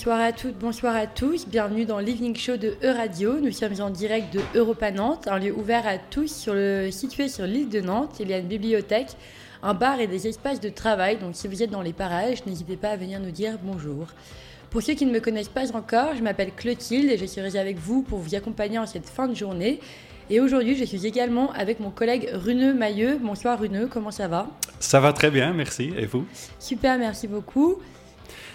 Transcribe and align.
bonsoir 0.00 0.20
à 0.20 0.32
toutes, 0.32 0.58
bonsoir 0.58 0.96
à 0.96 1.06
tous. 1.06 1.46
Bienvenue 1.46 1.84
dans 1.84 1.98
l'Evening 1.98 2.34
Show 2.34 2.56
de 2.56 2.74
E-Radio. 2.82 3.38
Nous 3.38 3.52
sommes 3.52 3.82
en 3.82 3.90
direct 3.90 4.32
de 4.32 4.40
Europa 4.54 4.90
Nantes, 4.90 5.28
un 5.28 5.38
lieu 5.38 5.54
ouvert 5.54 5.86
à 5.86 5.98
tous 5.98 6.34
sur 6.34 6.54
le, 6.54 6.90
situé 6.90 7.28
sur 7.28 7.44
l'île 7.44 7.68
de 7.68 7.82
Nantes. 7.82 8.16
Il 8.18 8.30
y 8.30 8.32
a 8.32 8.38
une 8.38 8.46
bibliothèque, 8.46 9.08
un 9.62 9.74
bar 9.74 10.00
et 10.00 10.06
des 10.06 10.26
espaces 10.26 10.58
de 10.58 10.70
travail. 10.70 11.18
Donc 11.18 11.32
si 11.34 11.48
vous 11.48 11.62
êtes 11.62 11.68
dans 11.68 11.82
les 11.82 11.92
parages, 11.92 12.46
n'hésitez 12.46 12.78
pas 12.78 12.88
à 12.88 12.96
venir 12.96 13.20
nous 13.20 13.30
dire 13.30 13.58
bonjour. 13.62 14.06
Pour 14.70 14.80
ceux 14.80 14.94
qui 14.94 15.04
ne 15.04 15.12
me 15.12 15.20
connaissent 15.20 15.50
pas 15.50 15.76
encore, 15.76 16.14
je 16.16 16.22
m'appelle 16.22 16.52
Clotilde 16.56 17.10
et 17.10 17.18
je 17.18 17.26
serai 17.26 17.58
avec 17.58 17.76
vous 17.76 18.00
pour 18.00 18.20
vous 18.20 18.34
accompagner 18.34 18.78
en 18.78 18.86
cette 18.86 19.06
fin 19.06 19.28
de 19.28 19.34
journée. 19.34 19.80
Et 20.30 20.40
aujourd'hui, 20.40 20.76
je 20.76 20.84
suis 20.84 21.06
également 21.06 21.52
avec 21.52 21.78
mon 21.78 21.90
collègue 21.90 22.30
Runeux 22.32 22.72
Mailleux. 22.72 23.18
Bonsoir 23.20 23.60
Runeux, 23.60 23.86
comment 23.86 24.12
ça 24.12 24.28
va? 24.28 24.48
Ça 24.78 24.98
va 24.98 25.12
très 25.12 25.30
bien, 25.30 25.52
merci. 25.52 25.92
Et 25.98 26.06
vous? 26.06 26.24
Super, 26.58 26.96
merci 26.96 27.28
beaucoup. 27.28 27.82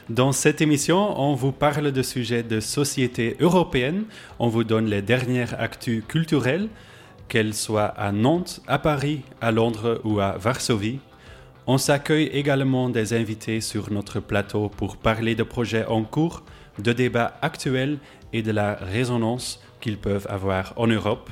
Dans 0.09 0.31
cette 0.31 0.62
émission, 0.62 1.20
on 1.20 1.34
vous 1.34 1.52
parle 1.52 1.92
de 1.92 2.02
sujets 2.02 2.44
de 2.44 2.59
société 2.59 3.36
européenne, 3.40 4.06
on 4.40 4.48
vous 4.48 4.64
donne 4.64 4.86
les 4.86 5.02
dernières 5.02 5.59
actus 5.59 6.04
culturelles, 6.08 6.70
qu'elles 7.28 7.54
soient 7.54 7.86
à 7.86 8.12
Nantes, 8.12 8.62
à 8.67 8.80
Paris, 8.80 9.22
à 9.42 9.52
Londres 9.52 10.00
ou 10.04 10.20
à 10.20 10.38
Varsovie. 10.38 11.00
On 11.67 11.80
s'accueille 11.80 12.28
également 12.28 12.90
des 12.90 13.14
invités 13.14 13.62
sur 13.62 13.92
notre 13.92 14.20
plateau 14.20 14.70
pour 14.70 14.98
parler 14.98 15.34
de 15.34 15.44
projets 15.44 15.86
en 15.86 16.04
cours, 16.04 16.44
de 16.78 16.94
débats 16.94 17.38
actuels 17.42 17.98
et 18.34 18.44
de 18.44 18.52
la 18.52 18.76
résonance 18.76 19.60
qu'ils 19.82 19.98
peuvent 19.98 20.28
avoir 20.30 20.73
en 20.76 20.88
Europe. 20.88 21.30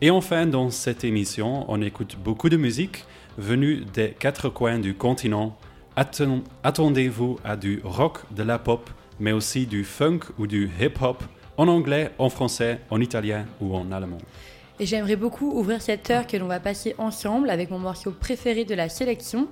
Et 0.00 0.10
enfin, 0.10 0.46
dans 0.46 0.70
cette 0.70 1.04
émission, 1.04 1.64
on 1.70 1.80
écoute 1.82 2.16
beaucoup 2.22 2.48
de 2.48 2.56
musique 2.56 3.04
venue 3.38 3.84
des 3.92 4.10
quatre 4.18 4.48
coins 4.48 4.78
du 4.78 4.94
continent 4.94 5.56
attendez-vous 5.96 7.38
à 7.44 7.56
du 7.56 7.80
rock, 7.82 8.18
de 8.30 8.42
la 8.42 8.58
pop, 8.58 8.88
mais 9.18 9.32
aussi 9.32 9.66
du 9.66 9.82
funk 9.84 10.20
ou 10.38 10.46
du 10.46 10.70
hip-hop 10.80 11.22
en 11.56 11.68
anglais, 11.68 12.12
en 12.18 12.28
français, 12.28 12.80
en 12.90 13.00
italien 13.00 13.46
ou 13.60 13.74
en 13.74 13.90
allemand? 13.90 14.18
Et 14.78 14.84
j'aimerais 14.84 15.16
beaucoup 15.16 15.58
ouvrir 15.58 15.80
cette 15.80 16.10
heure 16.10 16.26
que 16.26 16.36
l'on 16.36 16.48
va 16.48 16.60
passer 16.60 16.94
ensemble 16.98 17.48
avec 17.48 17.70
mon 17.70 17.78
morceau 17.78 18.10
préféré 18.10 18.66
de 18.66 18.74
la 18.74 18.90
sélection. 18.90 19.48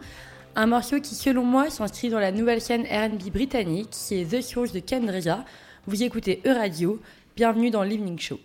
Un 0.55 0.66
morceau 0.66 1.00
qui, 1.00 1.15
selon 1.15 1.44
moi, 1.44 1.71
s'inscrit 1.71 2.10
dans 2.10 2.21
la 2.21 2.31
nouvelle 2.31 2.61
scène 2.61 2.82
RB 2.82 3.32
britannique, 3.32 3.91
qui 3.91 4.21
est 4.21 4.31
The 4.31 4.43
Source 4.43 4.72
de 4.72 4.81
Kendreza. 4.81 5.44
Vous 5.87 6.03
écoutez 6.03 6.43
E-Radio. 6.47 7.00
Bienvenue 7.37 7.71
dans 7.71 7.82
l'Evening 7.82 8.19
Show. 8.19 8.38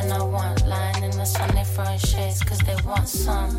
when 0.00 0.12
I 0.12 0.22
want. 0.22 0.66
Lying 0.66 1.04
in 1.04 1.10
the 1.10 1.24
sun, 1.24 1.54
they 1.54 1.64
throwing 1.64 1.98
shades 1.98 2.42
cause 2.42 2.58
they 2.58 2.76
want 2.86 3.08
some. 3.08 3.50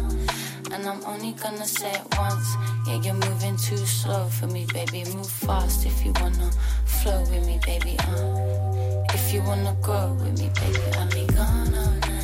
And 0.71 0.87
I'm 0.87 1.03
only 1.05 1.33
gonna 1.33 1.65
say 1.65 1.91
it 1.91 2.17
once. 2.17 2.55
Yeah, 2.87 3.01
you're 3.03 3.21
moving 3.29 3.57
too 3.57 3.77
slow 3.77 4.25
for 4.27 4.47
me, 4.47 4.65
baby. 4.73 5.03
Move 5.15 5.29
fast 5.29 5.85
if 5.85 6.05
you 6.05 6.13
wanna 6.21 6.49
flow 6.85 7.19
with 7.21 7.45
me, 7.45 7.59
baby. 7.65 7.97
Uh. 7.99 9.13
If 9.13 9.33
you 9.33 9.41
wanna 9.43 9.75
grow 9.81 10.13
with 10.13 10.39
me, 10.39 10.49
baby, 10.59 10.83
I'm. 10.97 11.09
gone 11.35 11.75
all 11.75 11.91
night. 11.99 12.20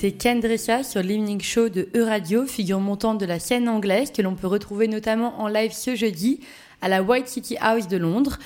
C'était 0.00 0.16
Ken 0.16 0.40
Dressa 0.40 0.82
sur 0.82 1.02
l'Evening 1.02 1.42
Show 1.42 1.68
de 1.68 1.90
E-Radio, 1.94 2.46
figure 2.46 2.80
montante 2.80 3.20
de 3.20 3.26
la 3.26 3.38
scène 3.38 3.68
anglaise 3.68 4.10
que 4.12 4.22
l'on 4.22 4.34
peut 4.34 4.46
retrouver 4.46 4.88
notamment 4.88 5.38
en 5.38 5.46
live 5.46 5.72
ce 5.72 5.94
jeudi 5.94 6.40
à 6.80 6.88
la 6.88 7.02
White 7.02 7.28
City 7.28 7.58
House 7.60 7.86
de 7.86 7.98
Londres. 7.98 8.38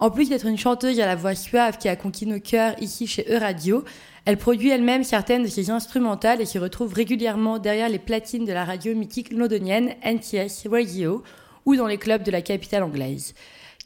En 0.00 0.10
plus 0.10 0.28
d'être 0.28 0.44
une 0.44 0.58
chanteuse 0.58 1.00
à 1.00 1.06
la 1.06 1.16
voix 1.16 1.34
suave 1.34 1.78
qui 1.78 1.88
a 1.88 1.96
conquis 1.96 2.26
nos 2.26 2.40
cœurs 2.40 2.74
ici 2.82 3.06
chez 3.06 3.24
E-Radio, 3.32 3.86
elle 4.26 4.36
produit 4.36 4.68
elle-même 4.68 5.02
certaines 5.02 5.44
de 5.44 5.48
ses 5.48 5.70
instrumentales 5.70 6.42
et 6.42 6.44
se 6.44 6.58
retrouve 6.58 6.92
régulièrement 6.92 7.58
derrière 7.58 7.88
les 7.88 7.98
platines 7.98 8.44
de 8.44 8.52
la 8.52 8.66
radio 8.66 8.94
mythique 8.94 9.32
londonienne 9.32 9.94
NTS 10.04 10.68
Radio 10.70 11.22
ou 11.64 11.74
dans 11.74 11.86
les 11.86 11.96
clubs 11.96 12.22
de 12.22 12.30
la 12.30 12.42
capitale 12.42 12.82
anglaise. 12.82 13.32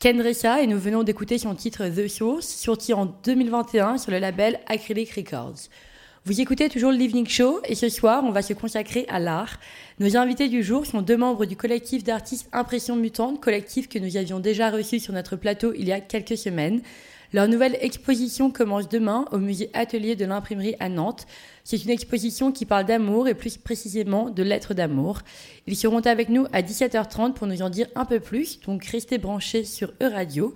Ken 0.00 0.18
Dressa 0.18 0.60
et 0.60 0.66
nous 0.66 0.80
venons 0.80 1.04
d'écouter 1.04 1.38
son 1.38 1.54
titre 1.54 1.86
The 1.86 2.08
Source, 2.08 2.48
sorti 2.48 2.92
en 2.92 3.06
2021 3.06 3.98
sur 3.98 4.10
le 4.10 4.18
label 4.18 4.58
Acrylic 4.66 5.12
Records. 5.12 5.68
Vous 6.24 6.40
écoutez 6.40 6.68
toujours 6.68 6.92
l'Evening 6.92 7.26
Show 7.26 7.60
et 7.64 7.74
ce 7.74 7.88
soir, 7.88 8.22
on 8.24 8.30
va 8.30 8.42
se 8.42 8.52
consacrer 8.52 9.06
à 9.08 9.18
l'art. 9.18 9.58
Nos 9.98 10.16
invités 10.16 10.48
du 10.48 10.62
jour 10.62 10.86
sont 10.86 11.02
deux 11.02 11.16
membres 11.16 11.46
du 11.46 11.56
collectif 11.56 12.04
d'artistes 12.04 12.48
Impression 12.52 12.94
Mutante, 12.94 13.40
collectif 13.40 13.88
que 13.88 13.98
nous 13.98 14.16
avions 14.16 14.38
déjà 14.38 14.70
reçu 14.70 15.00
sur 15.00 15.12
notre 15.12 15.34
plateau 15.34 15.72
il 15.76 15.88
y 15.88 15.90
a 15.90 16.00
quelques 16.00 16.36
semaines. 16.36 16.80
Leur 17.32 17.48
nouvelle 17.48 17.76
exposition 17.80 18.52
commence 18.52 18.88
demain 18.88 19.24
au 19.32 19.38
musée 19.38 19.70
Atelier 19.74 20.14
de 20.14 20.24
l'imprimerie 20.24 20.76
à 20.78 20.88
Nantes. 20.88 21.26
C'est 21.64 21.82
une 21.82 21.90
exposition 21.90 22.52
qui 22.52 22.66
parle 22.66 22.84
d'amour 22.86 23.26
et 23.26 23.34
plus 23.34 23.56
précisément 23.56 24.30
de 24.30 24.44
lettres 24.44 24.74
d'amour. 24.74 25.22
Ils 25.66 25.76
seront 25.76 26.02
avec 26.02 26.28
nous 26.28 26.46
à 26.52 26.62
17h30 26.62 27.32
pour 27.32 27.48
nous 27.48 27.62
en 27.62 27.68
dire 27.68 27.88
un 27.96 28.04
peu 28.04 28.20
plus, 28.20 28.60
donc 28.60 28.84
restez 28.84 29.18
branchés 29.18 29.64
sur 29.64 29.92
E-Radio. 30.00 30.54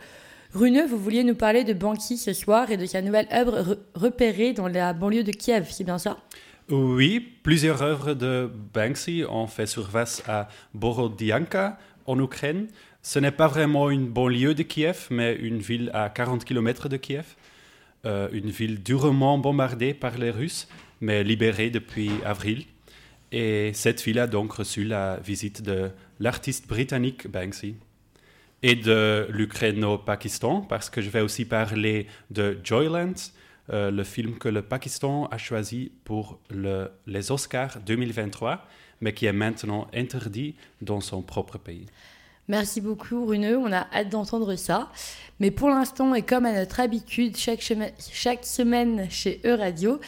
Runeux, 0.54 0.86
vous 0.86 0.98
vouliez 0.98 1.24
nous 1.24 1.34
parler 1.34 1.64
de 1.64 1.72
Banksy 1.72 2.16
ce 2.16 2.32
soir 2.32 2.70
et 2.70 2.76
de 2.76 2.86
sa 2.86 3.02
nouvelle 3.02 3.28
œuvre 3.32 3.78
repérée 3.94 4.52
dans 4.52 4.68
la 4.68 4.92
banlieue 4.92 5.24
de 5.24 5.32
Kiev, 5.32 5.68
c'est 5.70 5.84
bien 5.84 5.98
ça? 5.98 6.18
Oui, 6.70 7.20
plusieurs 7.42 7.82
œuvres 7.82 8.14
de 8.14 8.50
Banksy 8.74 9.24
ont 9.28 9.46
fait 9.46 9.66
surface 9.66 10.22
à 10.26 10.48
Borodianka, 10.74 11.78
en 12.06 12.20
Ukraine. 12.20 12.68
Ce 13.02 13.18
n'est 13.18 13.32
pas 13.32 13.48
vraiment 13.48 13.90
une 13.90 14.08
banlieue 14.08 14.54
de 14.54 14.62
Kiev, 14.62 15.08
mais 15.10 15.34
une 15.36 15.58
ville 15.58 15.90
à 15.94 16.08
40 16.08 16.44
km 16.44 16.88
de 16.88 16.96
Kiev. 16.96 17.36
Euh, 18.04 18.28
une 18.32 18.50
ville 18.50 18.82
durement 18.82 19.38
bombardée 19.38 19.94
par 19.94 20.16
les 20.18 20.30
Russes, 20.30 20.68
mais 21.00 21.24
libérée 21.24 21.70
depuis 21.70 22.10
avril. 22.24 22.64
Et 23.32 23.72
cette 23.74 24.02
ville 24.02 24.18
a 24.18 24.26
donc 24.26 24.52
reçu 24.52 24.84
la 24.84 25.16
visite 25.16 25.62
de 25.62 25.90
l'artiste 26.20 26.68
britannique 26.68 27.28
Banksy 27.28 27.74
et 28.62 28.74
de 28.74 29.26
l'Ukraine-Pakistan, 29.30 30.62
parce 30.62 30.90
que 30.90 31.00
je 31.00 31.10
vais 31.10 31.20
aussi 31.20 31.44
parler 31.44 32.06
de 32.30 32.58
Joyland, 32.64 33.14
euh, 33.72 33.90
le 33.90 34.04
film 34.04 34.38
que 34.38 34.48
le 34.48 34.62
Pakistan 34.62 35.26
a 35.26 35.38
choisi 35.38 35.92
pour 36.04 36.38
le, 36.50 36.90
les 37.06 37.32
Oscars 37.32 37.78
2023, 37.84 38.64
mais 39.00 39.12
qui 39.12 39.26
est 39.26 39.32
maintenant 39.32 39.88
interdit 39.92 40.54
dans 40.80 41.00
son 41.00 41.22
propre 41.22 41.58
pays. 41.58 41.86
Merci 42.48 42.80
beaucoup, 42.80 43.26
Runeux. 43.26 43.58
On 43.58 43.72
a 43.72 43.88
hâte 43.92 44.08
d'entendre 44.08 44.54
ça. 44.54 44.88
Mais 45.40 45.50
pour 45.50 45.68
l'instant, 45.68 46.14
et 46.14 46.22
comme 46.22 46.46
à 46.46 46.52
notre 46.52 46.78
habitude, 46.78 47.36
chaque, 47.36 47.60
chaque 48.12 48.44
semaine 48.44 49.10
chez 49.10 49.40
E-Radio, 49.44 50.00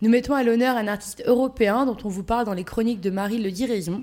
nous 0.00 0.08
mettons 0.08 0.34
à 0.34 0.42
l'honneur 0.42 0.76
un 0.76 0.88
artiste 0.88 1.22
européen 1.26 1.84
dont 1.84 1.98
on 2.02 2.08
vous 2.08 2.24
parle 2.24 2.46
dans 2.46 2.54
les 2.54 2.64
chroniques 2.64 3.00
de 3.00 3.10
Marie 3.10 3.38
Le 3.38 3.50
Diraison. 3.50 4.02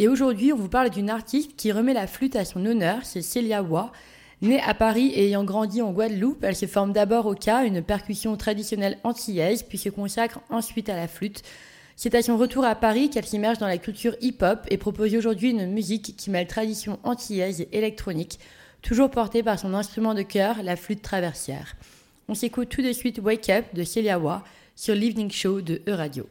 Et 0.00 0.06
aujourd'hui, 0.06 0.52
on 0.52 0.56
vous 0.56 0.68
parle 0.68 0.90
d'une 0.90 1.10
artiste 1.10 1.56
qui 1.56 1.72
remet 1.72 1.92
la 1.92 2.06
flûte 2.06 2.36
à 2.36 2.44
son 2.44 2.64
honneur, 2.64 3.00
c'est 3.02 3.20
Célia 3.20 3.64
Wa. 3.64 3.90
Née 4.42 4.60
à 4.60 4.72
Paris 4.72 5.08
et 5.08 5.26
ayant 5.26 5.42
grandi 5.42 5.82
en 5.82 5.90
Guadeloupe, 5.90 6.44
elle 6.44 6.54
se 6.54 6.66
forme 6.66 6.92
d'abord 6.92 7.26
au 7.26 7.34
cas, 7.34 7.64
une 7.64 7.82
percussion 7.82 8.36
traditionnelle 8.36 8.98
antillaise, 9.02 9.64
puis 9.64 9.76
se 9.76 9.88
consacre 9.88 10.38
ensuite 10.50 10.88
à 10.88 10.94
la 10.94 11.08
flûte. 11.08 11.42
C'est 11.96 12.14
à 12.14 12.22
son 12.22 12.36
retour 12.36 12.64
à 12.64 12.76
Paris 12.76 13.10
qu'elle 13.10 13.26
s'immerge 13.26 13.58
dans 13.58 13.66
la 13.66 13.76
culture 13.76 14.14
hip-hop 14.20 14.60
et 14.70 14.76
propose 14.76 15.16
aujourd'hui 15.16 15.50
une 15.50 15.66
musique 15.66 16.16
qui 16.16 16.30
mêle 16.30 16.46
tradition 16.46 17.00
antillaise 17.02 17.62
et 17.62 17.68
électronique, 17.76 18.38
toujours 18.82 19.10
portée 19.10 19.42
par 19.42 19.58
son 19.58 19.74
instrument 19.74 20.14
de 20.14 20.22
cœur, 20.22 20.62
la 20.62 20.76
flûte 20.76 21.02
traversière. 21.02 21.74
On 22.28 22.34
s'écoute 22.34 22.68
tout 22.68 22.82
de 22.82 22.92
suite 22.92 23.18
Wake 23.18 23.50
Up 23.50 23.64
de 23.74 23.82
Celia 23.82 24.20
Wa 24.20 24.44
sur 24.76 24.94
l'Evening 24.94 25.32
Show 25.32 25.60
de 25.60 25.82
E-Radio. 25.88 26.28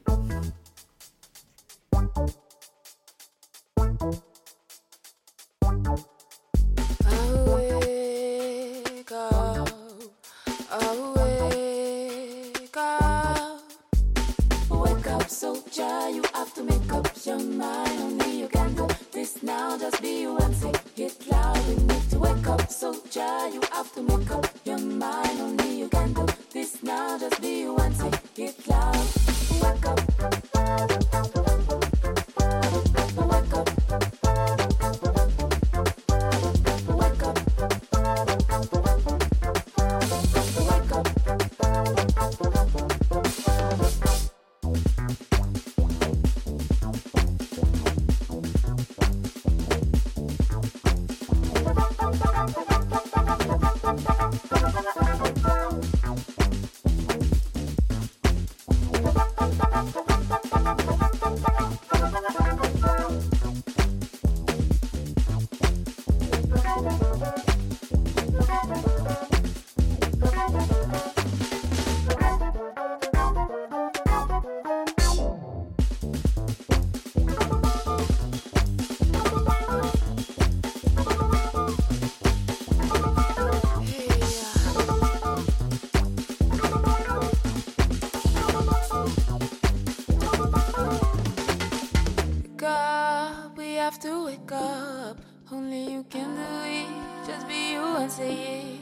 have 93.78 94.00
to 94.00 94.26
wake 94.26 94.52
up. 94.52 95.18
Only 95.52 95.92
you 95.94 96.04
can 96.10 96.36
do 96.36 96.52
it. 96.66 96.88
Just 97.28 97.48
be 97.48 97.74
you 97.74 97.82
and 97.82 98.12
say 98.12 98.34
it. 98.34 98.80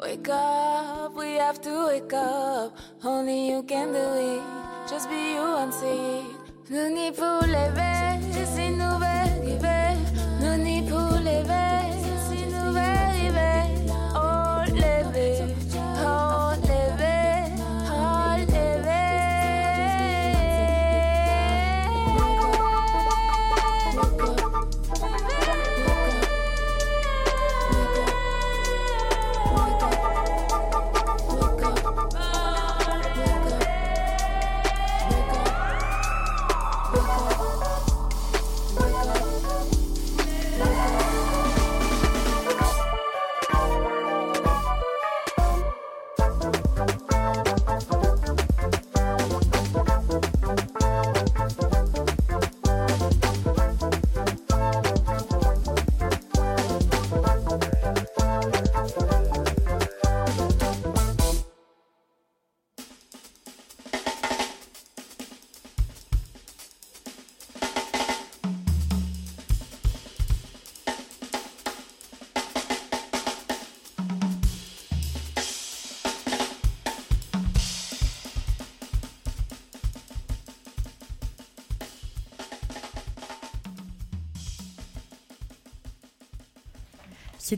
Wake 0.00 0.28
up, 0.28 1.14
we 1.14 1.34
have 1.34 1.60
to 1.60 1.86
wake 1.86 2.12
up. 2.12 2.76
Only 3.04 3.48
you 3.50 3.62
can 3.62 3.92
do 3.92 3.98
it. 3.98 4.42
Just 4.88 5.08
be 5.08 5.34
you 5.34 5.56
and 5.56 5.72
say 5.72 6.20
it. 6.20 6.36
눈이 6.70 7.12
불레 7.12 7.72
왜 7.76 8.44
신호 8.44 8.89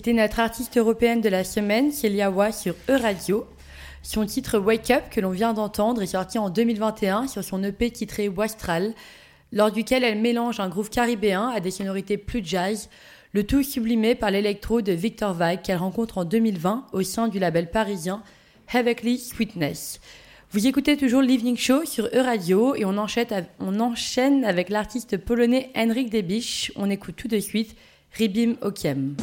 C'était 0.05 0.21
notre 0.21 0.41
artiste 0.41 0.77
européenne 0.77 1.21
de 1.21 1.29
la 1.29 1.45
semaine, 1.45 1.93
Célia 1.93 2.29
Wa, 2.29 2.51
sur 2.51 2.75
E-Radio. 2.91 3.47
Son 4.03 4.27
titre 4.27 4.59
Wake 4.59 4.91
Up, 4.91 5.05
que 5.13 5.21
l'on 5.21 5.31
vient 5.31 5.53
d'entendre, 5.53 6.03
est 6.03 6.07
sorti 6.07 6.41
en 6.41 6.51
2021 6.51 7.29
sur 7.29 7.45
son 7.45 7.63
EP 7.63 7.89
titré 7.93 8.29
Wastral, 8.29 8.95
lors 9.53 9.71
duquel 9.71 10.03
elle 10.03 10.19
mélange 10.19 10.59
un 10.59 10.69
groove 10.69 10.91
caribéen 10.91 11.51
à 11.51 11.61
des 11.61 11.71
sonorités 11.71 12.17
plus 12.17 12.45
jazz, 12.45 12.89
le 13.33 13.47
tout 13.47 13.63
sublimé 13.63 14.17
par 14.17 14.33
l'électro 14.33 14.81
de 14.81 14.91
Victor 14.91 15.37
Weig 15.37 15.63
qu'elle 15.63 15.77
rencontre 15.77 16.19
en 16.19 16.25
2020 16.25 16.89
au 16.93 17.05
sein 17.05 17.29
du 17.29 17.39
label 17.39 17.71
parisien 17.71 18.25
Heavenly 18.75 19.19
Sweetness. 19.19 20.01
Vous 20.51 20.67
écoutez 20.67 20.97
toujours 20.97 21.23
l'Evening 21.23 21.57
Show 21.57 21.85
sur 21.85 22.07
E-Radio 22.07 22.75
et 22.75 22.85
on 22.85 22.99
enchaîne 22.99 24.45
avec 24.45 24.69
l'artiste 24.69 25.17
polonais 25.17 25.71
Henrik 25.77 26.11
Debich. 26.11 26.73
On 26.75 26.91
écoute 26.91 27.15
tout 27.15 27.29
de 27.29 27.39
suite 27.39 27.77
Ribim 28.11 28.57
Okiem. 28.63 29.15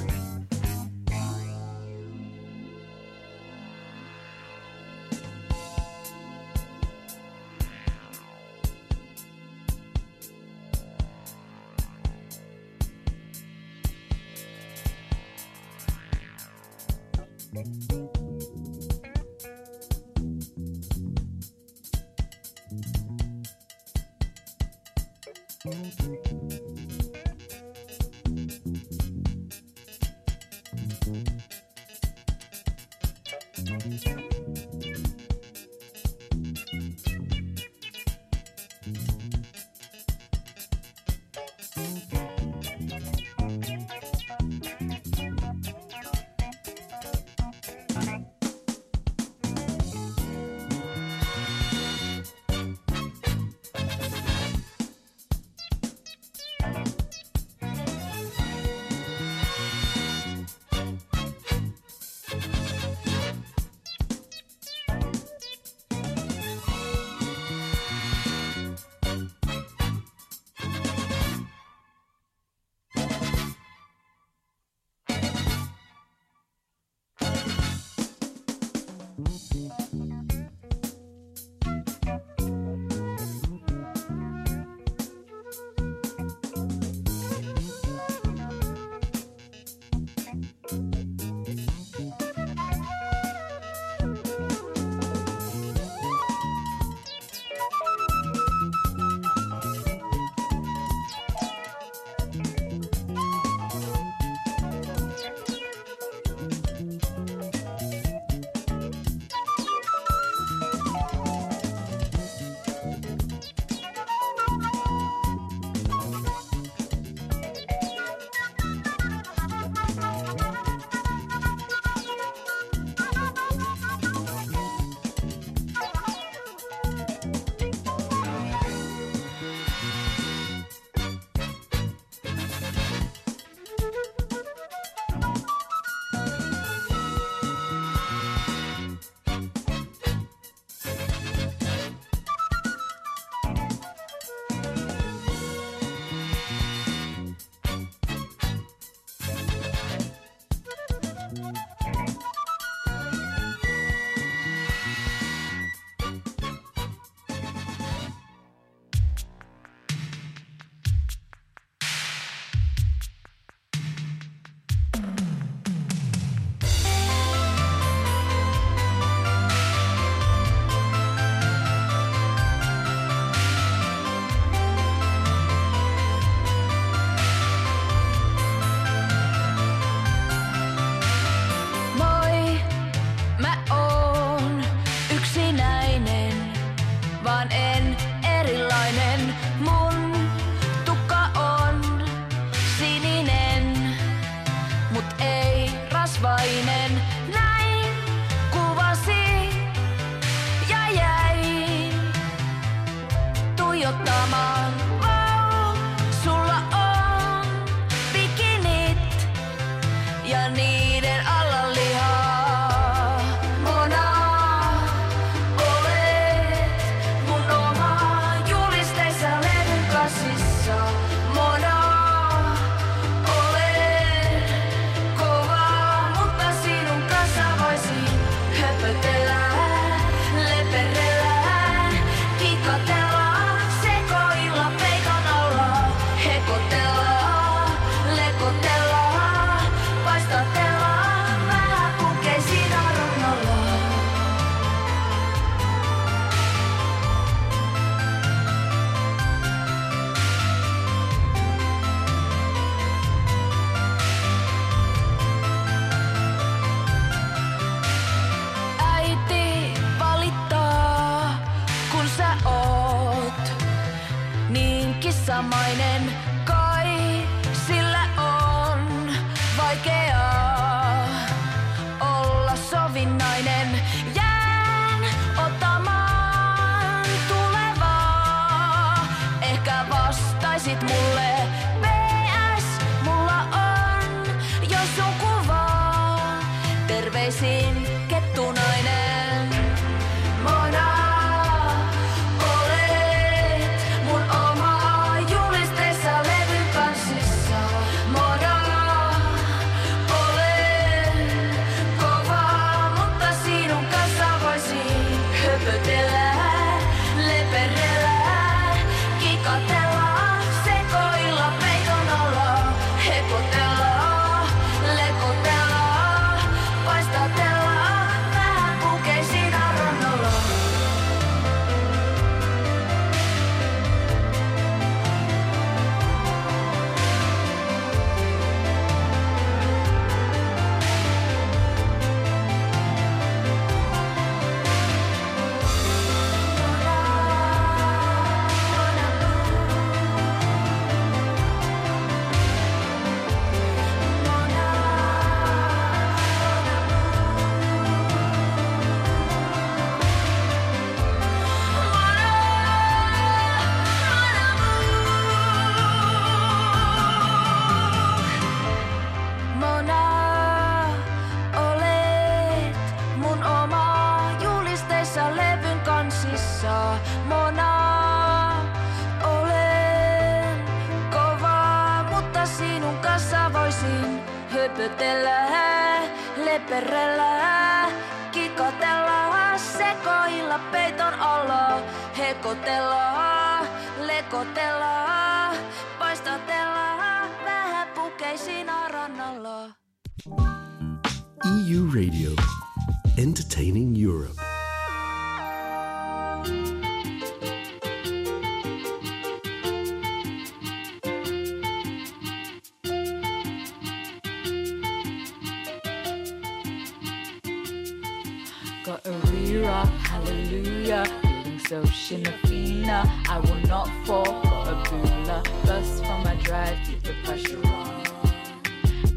Got 408.82 409.06
a 409.06 409.12
rira, 409.12 409.86
hallelujah, 410.08 411.06
feeling 411.22 411.60
so 411.60 411.84
shinafina. 411.84 413.06
I 413.28 413.40
will 413.42 413.60
not 413.68 413.90
fall, 414.06 414.24
for 414.24 414.72
a 414.72 414.84
bula, 414.90 415.44
bust 415.66 416.06
from 416.06 416.24
my 416.24 416.36
drive, 416.36 416.78
keep 416.88 417.04
the 417.04 417.14
pressure 417.26 417.60
on. 417.68 418.04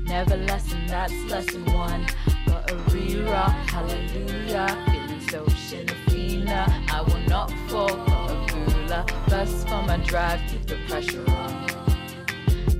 Never 0.04 0.36
lesson, 0.36 0.84
that's 0.88 1.14
lesson 1.30 1.64
one. 1.66 2.06
Got 2.46 2.72
a 2.72 2.74
rira, 2.90 3.50
hallelujah, 3.70 4.66
feeling 4.90 5.20
so 5.28 5.44
shinafina. 5.44 6.66
I 6.90 7.02
will 7.02 7.22
not 7.28 7.50
fall, 7.68 7.88
for 7.88 8.32
a 8.32 8.46
bula, 8.50 9.06
bust 9.28 9.68
from 9.68 9.86
my 9.86 9.98
drive, 9.98 10.40
keep 10.50 10.66
the 10.66 10.78
pressure 10.88 11.24
on. 11.30 11.66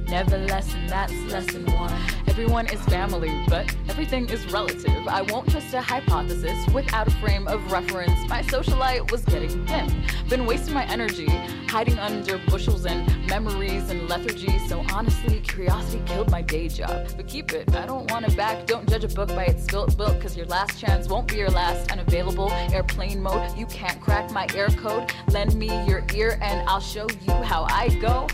Never 0.06 0.36
lesson, 0.36 0.86
that's 0.88 1.14
lesson 1.30 1.64
one. 1.72 1.94
Everyone 2.26 2.66
is 2.66 2.80
family, 2.86 3.44
but 3.48 3.74
everything 3.92 4.26
is 4.30 4.50
relative. 4.50 5.06
I 5.06 5.20
won't 5.20 5.50
trust 5.50 5.74
a 5.74 5.82
hypothesis 5.82 6.66
without 6.72 7.08
a 7.08 7.10
frame 7.10 7.46
of 7.46 7.60
reference. 7.70 8.18
My 8.26 8.40
socialite 8.40 9.10
was 9.10 9.22
getting 9.26 9.66
dim. 9.66 9.86
Been 10.30 10.46
wasting 10.46 10.72
my 10.72 10.86
energy, 10.86 11.26
hiding 11.68 11.98
under 11.98 12.38
bushels 12.48 12.86
and 12.86 13.06
memories 13.28 13.90
and 13.90 14.08
lethargy. 14.08 14.58
So 14.60 14.82
honestly, 14.94 15.40
curiosity 15.40 16.02
killed 16.06 16.30
my 16.30 16.40
day 16.40 16.68
job. 16.68 17.06
But 17.18 17.28
keep 17.28 17.52
it, 17.52 17.76
I 17.76 17.84
don't 17.84 18.10
want 18.10 18.26
it 18.26 18.34
back. 18.34 18.66
Don't 18.66 18.88
judge 18.88 19.04
a 19.04 19.08
book 19.08 19.28
by 19.28 19.44
its 19.44 19.64
spilt 19.64 19.94
book, 19.98 20.18
cause 20.22 20.38
your 20.38 20.46
last 20.46 20.80
chance 20.80 21.06
won't 21.06 21.28
be 21.28 21.36
your 21.36 21.50
last. 21.50 21.92
Unavailable, 21.92 22.50
airplane 22.72 23.22
mode, 23.22 23.54
you 23.58 23.66
can't 23.66 24.00
crack 24.00 24.30
my 24.30 24.46
air 24.54 24.68
code. 24.68 25.12
Lend 25.28 25.54
me 25.54 25.68
your 25.86 26.02
ear 26.14 26.38
and 26.40 26.66
I'll 26.66 26.80
show 26.80 27.06
you 27.26 27.32
how 27.42 27.64
I 27.64 27.88
go. 28.00 28.26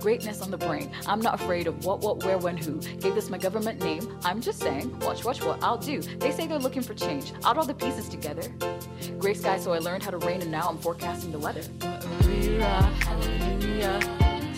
Greatness 0.00 0.40
on 0.42 0.50
the 0.50 0.58
brain. 0.58 0.90
I'm 1.06 1.20
not 1.20 1.34
afraid 1.34 1.66
of 1.66 1.84
what, 1.84 2.00
what, 2.00 2.24
where, 2.24 2.38
when, 2.38 2.56
who. 2.56 2.78
Gave 2.78 3.14
this 3.14 3.30
my 3.30 3.38
government 3.38 3.82
name. 3.82 4.18
I'm 4.24 4.40
just 4.40 4.60
saying, 4.60 4.98
watch, 5.00 5.24
watch 5.24 5.42
what 5.44 5.62
I'll 5.62 5.78
do. 5.78 6.00
They 6.00 6.30
say 6.30 6.46
they're 6.46 6.58
looking 6.58 6.82
for 6.82 6.94
change. 6.94 7.32
Add 7.44 7.58
all 7.58 7.64
the 7.64 7.74
pieces 7.74 8.08
together. 8.08 8.42
Gray 9.18 9.34
sky, 9.34 9.58
so 9.58 9.72
I 9.72 9.78
learned 9.78 10.02
how 10.02 10.10
to 10.10 10.18
rain, 10.18 10.42
and 10.42 10.50
now 10.50 10.68
I'm 10.68 10.78
forecasting 10.78 11.32
the 11.32 11.38
weather. 11.38 11.62
Rira, 12.22 12.82
hallelujah. 13.02 14.00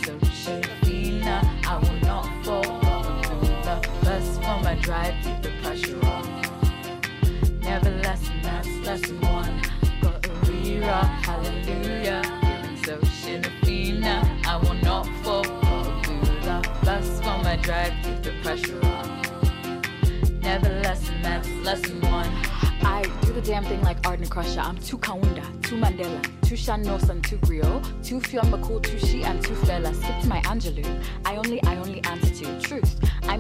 So 0.05 0.17
Shafina, 0.19 1.43
I 1.67 1.79
will 1.79 2.01
not 2.01 2.45
fall. 2.45 2.63
The 2.63 3.89
best 4.03 4.35
for 4.43 4.61
my 4.63 4.75
drive, 4.81 5.15
keep 5.25 5.43
the 5.43 5.51
pressure 5.63 6.05
on. 6.07 7.61
Never 7.61 7.91
lesson, 7.91 8.41
that's 8.43 8.69
lesson 8.87 9.21
one. 9.23 9.61
Got 10.01 10.25
a 10.27 11.07
hallelujah. 11.07 12.23
So 12.85 12.99
Shinafina, 12.99 13.56
keep 17.67 18.23
the 18.23 18.33
pressure 18.43 18.81
on. 18.85 20.41
Never 20.41 20.69
lesson, 20.69 21.21
that's 21.21 21.49
lesson 21.65 22.01
one. 22.03 22.31
I 22.83 23.03
do 23.23 23.33
the 23.33 23.41
damn 23.41 23.65
thing 23.65 23.83
like 23.83 24.07
Arden 24.07 24.29
Crusher. 24.29 24.61
I'm 24.61 24.79
too 24.79 24.99
Kawunda, 24.99 25.43
too 25.65 25.75
Mandela, 25.77 26.23
too 26.43 26.55
Shanosan, 26.55 27.27
too 27.27 27.39
Griot, 27.39 27.83
too 28.05 28.21
Fionbaku, 28.21 28.83
too 28.85 28.99
She, 29.01 29.25
and 29.25 29.43
too 29.43 29.55
Fela. 29.55 29.93
Skip 29.93 30.21
to 30.23 30.29
my 30.29 30.41
Angelou. 30.43 31.03
I 31.25 31.35
only, 31.37 31.61
I 31.65 31.77
only 31.79 32.01
answer 32.05 32.45
to 32.45 32.56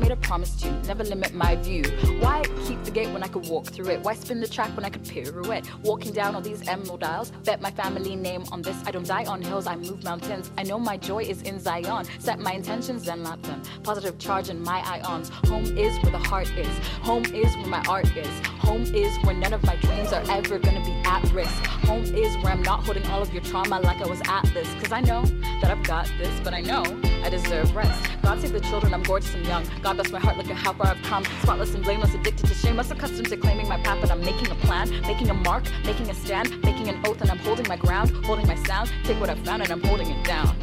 made 0.06 0.12
a 0.12 0.20
promise 0.20 0.54
to 0.54 0.70
never 0.86 1.02
limit 1.02 1.34
my 1.34 1.56
view. 1.56 1.82
Why 2.20 2.40
keep 2.64 2.84
the 2.84 2.92
gate 2.92 3.08
when 3.12 3.24
I 3.24 3.26
could 3.26 3.48
walk 3.48 3.66
through 3.66 3.88
it? 3.88 4.00
Why 4.02 4.14
spin 4.14 4.40
the 4.40 4.46
track 4.46 4.70
when 4.76 4.84
I 4.84 4.88
could 4.88 5.02
pirouette? 5.02 5.66
Walking 5.82 6.12
down 6.12 6.36
all 6.36 6.40
these 6.40 6.68
emerald 6.68 7.02
aisles, 7.02 7.32
bet 7.42 7.60
my 7.60 7.72
family 7.72 8.14
name 8.14 8.44
on 8.52 8.62
this. 8.62 8.76
I 8.86 8.92
don't 8.92 9.06
die 9.06 9.24
on 9.24 9.42
hills, 9.42 9.66
I 9.66 9.74
move 9.74 10.04
mountains. 10.04 10.52
I 10.56 10.62
know 10.62 10.78
my 10.78 10.96
joy 10.96 11.24
is 11.24 11.42
in 11.42 11.58
Zion. 11.58 12.06
Set 12.20 12.38
my 12.38 12.52
intentions, 12.52 13.04
then 13.04 13.24
let 13.24 13.42
them. 13.42 13.60
Positive 13.82 14.16
charge 14.16 14.48
in 14.48 14.62
my 14.62 14.78
ions. 14.88 15.28
Home 15.48 15.76
is 15.76 15.98
where 16.04 16.12
the 16.12 16.18
heart 16.18 16.50
is. 16.56 16.78
Home 17.02 17.24
is 17.24 17.56
where 17.56 17.66
my 17.66 17.82
art 17.88 18.16
is. 18.16 18.46
Home 18.58 18.82
is 18.94 19.16
where 19.24 19.34
none 19.34 19.54
of 19.54 19.64
my 19.64 19.74
dreams 19.76 20.12
are 20.12 20.22
ever 20.30 20.60
gonna 20.60 20.84
be 20.84 20.92
at 21.04 21.24
risk. 21.32 21.66
Home 21.88 22.04
is 22.04 22.36
where 22.38 22.52
I'm 22.52 22.62
not 22.62 22.84
holding 22.84 23.06
all 23.08 23.22
of 23.22 23.32
your 23.32 23.42
trauma 23.42 23.80
like 23.80 24.00
I 24.00 24.06
was 24.06 24.20
Atlas. 24.28 24.72
Cause 24.74 24.92
I 24.92 25.00
know 25.00 25.24
that 25.60 25.72
I've 25.72 25.82
got 25.82 26.06
this, 26.18 26.38
but 26.44 26.54
I 26.54 26.60
know 26.60 26.84
I 27.24 27.28
deserve 27.28 27.74
rest. 27.74 28.08
God 28.22 28.40
save 28.40 28.52
the 28.52 28.60
children, 28.60 28.94
I'm 28.94 29.02
gorgeous 29.02 29.34
and 29.34 29.46
young. 29.46 29.64
God 29.82 29.95
bless 29.96 30.12
my 30.12 30.20
heart, 30.20 30.36
look 30.36 30.48
at 30.48 30.56
how 30.56 30.72
far 30.74 30.88
I've 30.88 31.02
come. 31.02 31.24
Spotless 31.42 31.74
and 31.74 31.82
blameless, 31.82 32.14
addicted 32.14 32.46
to 32.46 32.54
shameless, 32.54 32.90
accustomed 32.90 33.28
to 33.28 33.36
claiming 33.36 33.66
my 33.68 33.78
path, 33.78 33.98
but 34.00 34.10
I'm 34.10 34.20
making 34.20 34.50
a 34.50 34.54
plan, 34.56 34.90
making 35.02 35.30
a 35.30 35.34
mark, 35.34 35.64
making 35.84 36.10
a 36.10 36.14
stand, 36.14 36.62
making 36.62 36.88
an 36.88 37.00
oath, 37.06 37.20
and 37.20 37.30
I'm 37.30 37.38
holding 37.38 37.66
my 37.66 37.76
ground, 37.76 38.10
holding 38.24 38.46
my 38.46 38.56
sound. 38.64 38.92
Take 39.04 39.18
what 39.18 39.30
I 39.30 39.34
found 39.36 39.62
and 39.62 39.72
I'm 39.72 39.82
holding 39.82 40.10
it 40.10 40.24
down. 40.24 40.54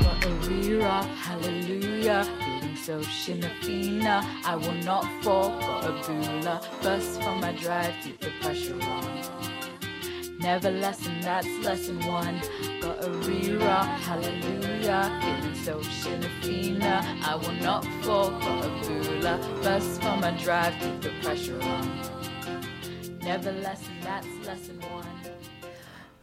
Rira, 0.44 1.04
hallelujah. 1.16 2.26
Feeling 2.40 2.76
so 2.76 3.00
shinafina, 3.02 4.24
I 4.46 4.56
will 4.56 4.80
not 4.84 5.06
fall 5.24 5.50
for 5.62 5.90
a 5.90 5.92
bula. 6.06 6.62
Bust 6.82 7.22
from 7.22 7.42
my 7.42 7.54
drive, 7.54 7.94
keep 8.04 8.20
the 8.20 8.32
pressure 8.40 8.80
on. 8.82 9.43
Never 10.40 10.72
lesson, 10.72 11.22
that's 11.22 11.48
lesson 11.64 12.00
one. 12.06 12.42
Got 12.82 13.04
a 13.04 13.10
rira, 13.10 13.84
hallelujah. 14.06 15.12
Feeling 15.22 15.56
so 15.64 15.80
shinafina, 15.80 17.02
I 17.24 17.36
will 17.36 17.60
not 17.62 17.86
fall 18.02 18.32
for 18.42 18.68
a 18.68 18.70
bula. 18.82 19.40
Bust 19.64 20.02
from 20.02 20.22
my 20.22 20.32
drive, 20.32 20.74
keep 20.80 21.02
the 21.02 21.12
pressure 21.22 21.60
on. 21.62 21.90
Never 23.22 23.52
lesson, 23.52 23.94
that's 24.02 24.28
lesson 24.46 24.80
one. 24.92 25.08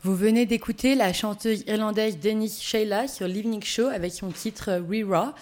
Vous 0.03 0.17
venez 0.17 0.47
d'écouter 0.47 0.95
la 0.95 1.13
chanteuse 1.13 1.63
irlandaise 1.67 2.19
Denise 2.19 2.61
Sheila 2.61 3.07
sur 3.07 3.29
l'Evening 3.29 3.63
Show 3.63 3.89
avec 3.89 4.13
son 4.13 4.31
titre 4.31 4.83
Rira. 4.89 5.35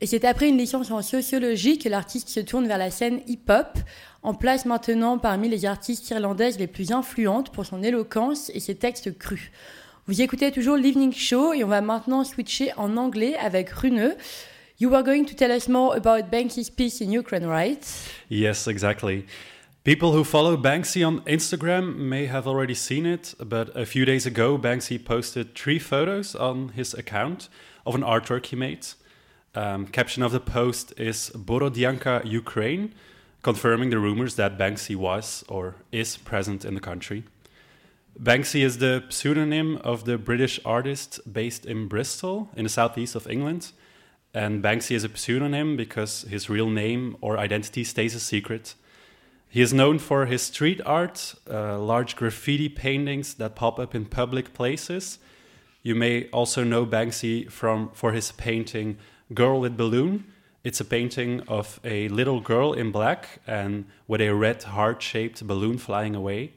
Et 0.00 0.06
c'est 0.06 0.24
après 0.24 0.48
une 0.48 0.58
licence 0.58 0.90
en 0.90 1.02
sociologie 1.02 1.78
que 1.78 1.88
l'artiste 1.88 2.28
se 2.28 2.40
tourne 2.40 2.68
vers 2.68 2.78
la 2.78 2.90
scène 2.90 3.22
hip-hop, 3.26 3.78
en 4.26 4.34
place 4.34 4.66
maintenant 4.66 5.18
parmi 5.18 5.48
les 5.48 5.66
artistes 5.66 6.10
irlandaises 6.10 6.58
les 6.58 6.66
plus 6.66 6.90
influentes 6.90 7.50
pour 7.50 7.64
son 7.64 7.80
éloquence 7.84 8.50
et 8.54 8.58
ses 8.58 8.74
textes 8.74 9.16
crus. 9.16 9.52
Vous 10.08 10.20
écoutez 10.20 10.50
toujours 10.50 10.76
l'Evening 10.76 11.12
Show 11.12 11.52
et 11.52 11.62
on 11.62 11.68
va 11.68 11.80
maintenant 11.80 12.24
switcher 12.24 12.72
en 12.76 12.96
anglais 12.96 13.36
avec 13.36 13.70
Rune. 13.70 14.16
You 14.80 14.90
were 14.90 15.04
going 15.04 15.26
to 15.26 15.34
tell 15.36 15.56
us 15.56 15.68
more 15.68 15.94
about 15.94 16.28
Banksy's 16.28 16.70
piece 16.70 17.00
in 17.00 17.12
Ukraine, 17.12 17.46
right? 17.46 17.86
Yes, 18.28 18.66
exactly. 18.66 19.26
People 19.84 20.10
who 20.10 20.24
follow 20.24 20.56
Banksy 20.56 21.06
on 21.06 21.20
Instagram 21.20 21.96
may 21.96 22.26
have 22.26 22.48
already 22.48 22.74
seen 22.74 23.06
it, 23.06 23.32
but 23.38 23.70
a 23.76 23.86
few 23.86 24.04
days 24.04 24.26
ago, 24.26 24.58
Banksy 24.58 24.98
posted 24.98 25.54
three 25.54 25.78
photos 25.78 26.34
on 26.34 26.70
his 26.70 26.94
account 26.94 27.48
of 27.84 27.94
an 27.94 28.02
artwork 28.02 28.46
he 28.46 28.56
made. 28.56 28.88
Um, 29.54 29.86
caption 29.86 30.24
of 30.24 30.32
the 30.32 30.40
post 30.40 30.92
is 30.98 31.30
Borodyanka, 31.32 32.24
Ukraine, 32.24 32.92
confirming 33.46 33.90
the 33.90 33.98
rumors 34.00 34.34
that 34.34 34.58
Banksy 34.58 34.96
was 34.96 35.44
or 35.48 35.76
is 35.92 36.16
present 36.16 36.64
in 36.64 36.74
the 36.74 36.80
country. 36.80 37.22
Banksy 38.20 38.62
is 38.64 38.78
the 38.78 39.04
pseudonym 39.08 39.76
of 39.84 40.04
the 40.04 40.18
British 40.18 40.58
artist 40.64 41.20
based 41.32 41.64
in 41.64 41.86
Bristol, 41.86 42.48
in 42.56 42.64
the 42.64 42.68
southeast 42.68 43.14
of 43.14 43.30
England. 43.30 43.70
And 44.34 44.64
Banksy 44.64 44.96
is 44.96 45.04
a 45.04 45.16
pseudonym 45.16 45.76
because 45.76 46.22
his 46.22 46.50
real 46.50 46.68
name 46.68 47.16
or 47.20 47.38
identity 47.38 47.84
stays 47.84 48.16
a 48.16 48.20
secret. 48.20 48.74
He 49.48 49.62
is 49.62 49.72
known 49.72 50.00
for 50.00 50.26
his 50.26 50.42
street 50.42 50.80
art, 50.84 51.36
uh, 51.48 51.78
large 51.78 52.16
graffiti 52.16 52.68
paintings 52.68 53.34
that 53.34 53.54
pop 53.54 53.78
up 53.78 53.94
in 53.94 54.06
public 54.06 54.54
places. 54.54 55.20
You 55.84 55.94
may 55.94 56.28
also 56.30 56.64
know 56.64 56.84
Banksy 56.84 57.48
from 57.48 57.90
for 57.92 58.10
his 58.10 58.32
painting 58.32 58.98
Girl 59.32 59.60
with 59.60 59.76
Balloon. 59.76 60.24
It's 60.66 60.80
a 60.80 60.84
painting 60.84 61.42
of 61.46 61.78
a 61.84 62.08
little 62.08 62.40
girl 62.40 62.72
in 62.72 62.90
black 62.90 63.38
and 63.46 63.84
with 64.08 64.20
a 64.20 64.34
red 64.34 64.64
heart-shaped 64.64 65.46
balloon 65.46 65.78
flying 65.78 66.16
away. 66.16 66.54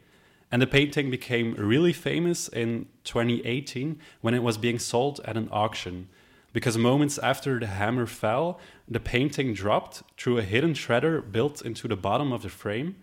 And 0.52 0.60
the 0.60 0.66
painting 0.66 1.12
became 1.12 1.54
really 1.54 1.94
famous 1.94 2.48
in 2.48 2.88
2018 3.04 4.00
when 4.22 4.34
it 4.34 4.42
was 4.42 4.58
being 4.58 4.80
sold 4.80 5.22
at 5.26 5.38
an 5.38 5.48
auction. 5.52 6.10
Because 6.54 6.76
moments 6.76 7.20
after 7.20 7.60
the 7.60 7.68
hammer 7.68 8.08
fell, 8.08 8.60
the 8.88 9.00
painting 9.00 9.54
dropped 9.54 10.02
through 10.18 10.40
a 10.40 10.42
hidden 10.42 10.74
shredder 10.74 11.22
built 11.32 11.62
into 11.62 11.88
the 11.88 11.96
bottom 11.96 12.34
of 12.34 12.42
the 12.42 12.50
frame. 12.50 12.96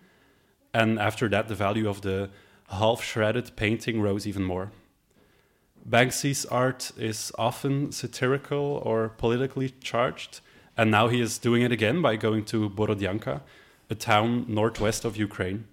And 0.73 0.99
after 0.99 1.29
that, 1.29 1.47
the 1.47 1.55
value 1.55 1.87
of 1.87 2.01
the 2.01 2.31
half 2.67 3.01
shredded 3.01 3.55
painting 3.55 4.01
rose 4.01 4.27
even 4.27 4.43
more. 4.43 4.73
Banksy's 5.89 6.45
art 6.47 6.91
is 6.97 7.31
often 7.37 7.93
satirical 7.93 8.81
or 8.83 9.07
politically 9.07 9.69
charged, 9.79 10.41
And 10.77 10.91
now 10.91 11.07
he 11.07 11.19
is 11.19 11.39
doing 11.39 11.63
it 11.63 11.71
again 11.71 12.01
by 12.01 12.15
going 12.15 12.45
to 12.45 12.69
Borodyanka, 12.69 13.41
a 13.89 13.95
town 13.95 14.45
northwest 14.47 15.05
of 15.05 15.17
Ukraine. 15.17 15.65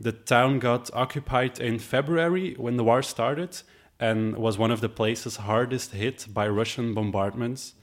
The 0.00 0.12
town 0.12 0.58
got 0.58 0.90
occupied 0.92 1.60
in 1.60 1.78
February 1.78 2.54
when 2.54 2.76
the 2.76 2.84
war 2.84 3.02
started 3.02 3.62
and 4.00 4.36
was 4.36 4.58
one 4.58 4.70
of 4.70 4.80
the 4.80 4.88
places 4.88 5.36
hardest 5.36 5.92
hit 5.92 6.26
by 6.32 6.48
Russian 6.48 6.94
bombardments. 6.94 7.74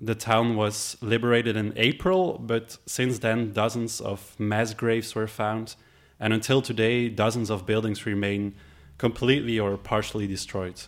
The 0.00 0.14
town 0.14 0.56
was 0.56 0.96
liberated 1.00 1.56
in 1.56 1.74
April, 1.76 2.38
but 2.38 2.78
since 2.86 3.18
then, 3.18 3.52
dozens 3.52 4.00
of 4.00 4.34
mass 4.40 4.72
graves 4.72 5.14
were 5.14 5.26
found, 5.26 5.76
and 6.18 6.32
until 6.32 6.62
today, 6.62 7.08
dozens 7.10 7.50
of 7.50 7.66
buildings 7.66 8.06
remain 8.06 8.54
completely 8.96 9.60
or 9.60 9.76
partially 9.76 10.26
destroyed. 10.26 10.80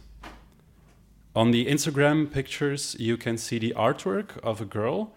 On 1.37 1.51
the 1.51 1.67
Instagram 1.67 2.31
pictures, 2.31 2.95
you 3.01 3.17
can 3.17 3.37
see 3.39 3.59
the 3.59 3.75
artwork 3.77 4.39
of 4.45 4.61
a 4.61 4.65
girl, 4.65 5.13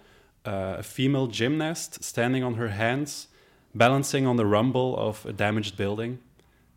uh, 0.47 0.77
a 0.79 0.83
female 0.83 1.27
gymnast, 1.27 2.03
standing 2.03 2.43
on 2.43 2.55
her 2.55 2.69
hands, 2.69 3.27
balancing 3.75 4.25
on 4.25 4.35
the 4.35 4.45
rumble 4.45 4.97
of 4.97 5.23
a 5.27 5.31
damaged 5.31 5.77
building. 5.77 6.17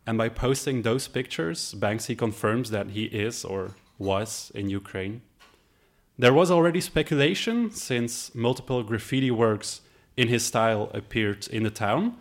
And 0.06 0.18
by 0.18 0.28
posting 0.28 0.82
those 0.82 1.08
pictures, 1.08 1.74
Banksy 1.74 2.18
confirms 2.18 2.70
that 2.70 2.90
he 2.90 3.04
is 3.04 3.42
or 3.42 3.70
was 3.98 4.52
in 4.54 4.68
Ukraine. 4.68 5.22
There 6.18 6.34
was 6.34 6.50
already 6.50 6.82
speculation 6.82 7.70
since 7.70 8.34
multiple 8.34 8.82
graffiti 8.82 9.30
works 9.30 9.80
in 10.18 10.28
his 10.28 10.44
style 10.44 10.90
appeared 10.92 11.48
in 11.48 11.62
the 11.62 11.70
town. 11.70 12.16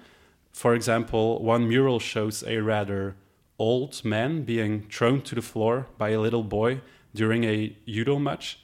For 0.53 0.73
example, 0.73 1.43
one 1.43 1.67
mural 1.67 1.99
shows 1.99 2.45
a 2.47 2.59
rather 2.59 3.17
old 3.57 4.05
man 4.05 4.43
being 4.43 4.83
thrown 4.83 5.21
to 5.23 5.35
the 5.35 5.41
floor 5.41 5.87
by 5.97 6.11
a 6.11 6.21
little 6.21 6.43
boy 6.43 6.79
during 7.13 7.43
a 7.43 7.75
judo 7.87 8.19
match. 8.19 8.59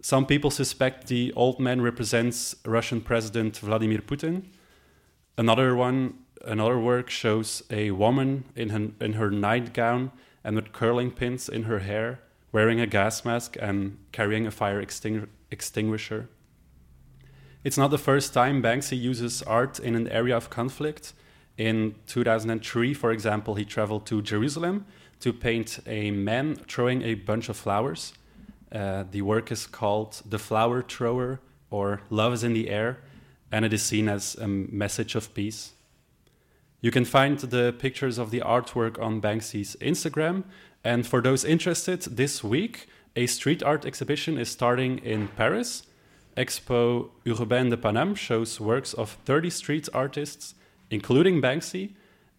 Some 0.00 0.26
people 0.26 0.50
suspect 0.50 1.06
the 1.06 1.32
old 1.34 1.58
man 1.58 1.80
represents 1.80 2.54
Russian 2.66 3.00
President 3.00 3.56
Vladimir 3.56 4.00
Putin. 4.00 4.44
Another 5.38 5.74
one, 5.74 6.18
another 6.44 6.78
work 6.78 7.08
shows 7.08 7.62
a 7.70 7.90
woman 7.90 8.44
in 8.54 8.68
her, 8.68 8.88
in 9.00 9.14
her 9.14 9.30
nightgown 9.30 10.12
and 10.44 10.56
with 10.56 10.72
curling 10.72 11.10
pins 11.10 11.48
in 11.48 11.62
her 11.62 11.78
hair, 11.78 12.20
wearing 12.52 12.80
a 12.80 12.86
gas 12.86 13.24
mask 13.24 13.56
and 13.60 13.96
carrying 14.12 14.46
a 14.46 14.50
fire 14.50 14.82
extingu- 14.82 15.28
extinguisher. 15.50 16.28
It's 17.64 17.78
not 17.78 17.90
the 17.90 17.98
first 17.98 18.34
time 18.34 18.62
Banksy 18.62 19.00
uses 19.00 19.42
art 19.42 19.78
in 19.78 19.94
an 19.94 20.06
area 20.08 20.36
of 20.36 20.50
conflict. 20.50 21.14
In 21.56 21.94
2003, 22.06 22.92
for 22.92 23.10
example, 23.10 23.54
he 23.54 23.64
traveled 23.64 24.04
to 24.06 24.20
Jerusalem 24.20 24.84
to 25.24 25.32
paint 25.32 25.78
a 25.86 26.10
man 26.10 26.54
throwing 26.68 27.00
a 27.00 27.14
bunch 27.14 27.48
of 27.48 27.56
flowers. 27.56 28.12
Uh, 28.70 29.04
the 29.10 29.22
work 29.22 29.50
is 29.50 29.66
called 29.66 30.20
The 30.28 30.38
Flower 30.38 30.82
Thrower 30.82 31.40
or 31.70 32.02
Love 32.10 32.34
is 32.34 32.44
in 32.44 32.52
the 32.52 32.68
Air, 32.68 32.98
and 33.50 33.64
it 33.64 33.72
is 33.72 33.82
seen 33.82 34.06
as 34.06 34.34
a 34.34 34.46
message 34.46 35.14
of 35.14 35.32
peace. 35.32 35.72
You 36.82 36.90
can 36.90 37.06
find 37.06 37.38
the 37.38 37.72
pictures 37.72 38.18
of 38.18 38.32
the 38.32 38.40
artwork 38.40 39.00
on 39.00 39.22
Banksy's 39.22 39.76
Instagram, 39.80 40.44
and 40.84 41.06
for 41.06 41.22
those 41.22 41.42
interested, 41.42 42.02
this 42.02 42.44
week 42.44 42.86
a 43.16 43.26
street 43.26 43.62
art 43.62 43.86
exhibition 43.86 44.36
is 44.36 44.50
starting 44.50 44.98
in 44.98 45.28
Paris. 45.28 45.84
Expo 46.36 47.08
Urbain 47.26 47.70
de 47.70 47.78
Paname 47.78 48.14
shows 48.14 48.60
works 48.60 48.92
of 48.92 49.16
30 49.24 49.48
street 49.48 49.88
artists, 49.94 50.54
including 50.90 51.40
Banksy, 51.40 51.94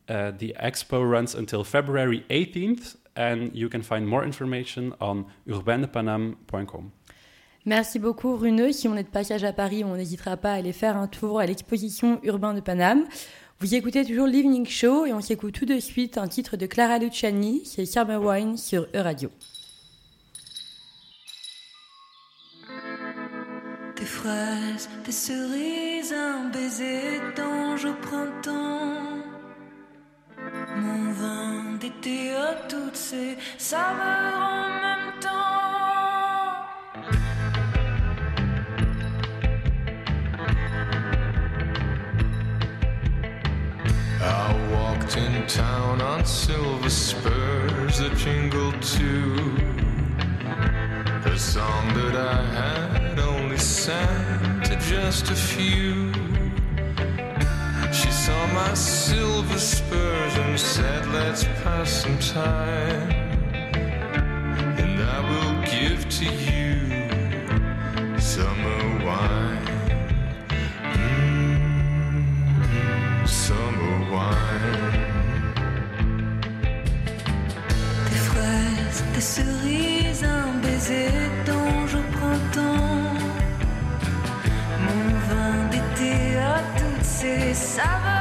uh, 0.09 0.31
the 0.37 0.53
expo 0.61 1.03
runs 1.03 1.35
until 1.35 1.63
February 1.63 2.23
18th, 2.29 2.95
and 3.15 3.51
you 3.53 3.69
can 3.69 3.81
find 3.81 4.07
more 4.07 4.23
information 4.23 4.93
on 4.99 5.25
urbaindepaname.com. 5.47 6.91
Merci 7.65 7.97
beaucoup 7.97 8.35
Runeux. 8.35 8.71
Si 8.71 8.87
on 8.87 8.95
est 8.95 9.03
de 9.03 9.09
passage 9.09 9.43
à 9.43 9.51
Paris, 9.51 9.83
on 9.83 9.95
n'hésitera 9.95 10.37
pas 10.37 10.51
à 10.51 10.55
aller 10.55 10.71
faire 10.71 10.97
un 10.97 11.07
tour 11.07 11.39
à 11.39 11.47
l'exposition 11.47 12.19
Urbain 12.23 12.53
de 12.53 12.59
Paname. 12.59 13.05
Vous 13.59 13.73
écoutez 13.73 14.05
toujours 14.05 14.27
l'Evening 14.27 14.67
Show 14.67 15.05
et 15.05 15.13
on 15.13 15.21
s'écoute 15.21 15.53
tout 15.53 15.65
de 15.65 15.79
suite 15.79 16.19
un 16.19 16.27
titre 16.27 16.57
de 16.57 16.67
Clara 16.67 16.99
Luciani, 16.99 17.63
c'est 17.65 17.85
Summer 17.85 18.21
Wine 18.21 18.57
sur 18.57 18.85
E-Radio. 18.93 19.31
Des 23.95 24.05
fraises, 24.05 24.89
des 25.05 25.11
cerises, 25.11 26.13
un 26.13 26.49
baiser 26.49 27.19
d'ange 27.35 27.85
au 27.85 27.93
printemps. 27.93 29.24
Mon 30.75 31.11
vin 31.13 31.77
d'été 31.79 32.35
à 32.35 32.53
toutes 32.69 32.95
ces 32.95 33.37
saveurs 33.57 34.39
en 34.39 34.67
même 34.85 35.19
temps. 35.19 35.55
I 44.21 44.53
walked 44.71 45.17
in 45.17 45.47
town 45.47 46.01
on 46.01 46.23
silver 46.25 46.89
spurs 46.89 47.99
that 47.99 48.15
jingled 48.17 48.81
too. 48.81 49.35
A 51.25 51.37
song 51.37 51.93
that 51.95 52.15
I 52.15 52.43
had 52.53 53.19
only 53.19 53.57
sang 53.57 54.61
to 54.63 54.75
just 54.77 55.31
a 55.31 55.35
few. 55.35 56.24
My 58.55 58.73
silver 58.73 59.59
spurs 59.59 60.37
and 60.37 60.57
said, 60.57 61.05
Let's 61.07 61.43
pass 61.61 61.91
some 61.91 62.17
time. 62.19 63.11
And 64.81 64.95
I 65.03 65.19
will 65.29 65.55
give 65.75 66.07
to 66.19 66.25
you 66.47 66.71
summer 68.17 68.81
wine. 69.05 69.67
Mm, 70.95 71.57
summer 73.27 73.97
wine. 74.13 74.93
Des 78.09 78.23
fraises, 78.29 79.03
des 79.13 79.25
cerises, 79.35 80.23
un 80.23 80.51
baiser 80.63 81.11
d'ange 81.45 81.95
au 81.95 82.05
printemps. 82.17 83.19
Mon 84.85 85.05
vin 85.27 85.55
d'été 85.71 86.37
à 86.37 86.63
toutes 86.77 87.03
ces 87.03 87.53
saveurs 87.53 88.14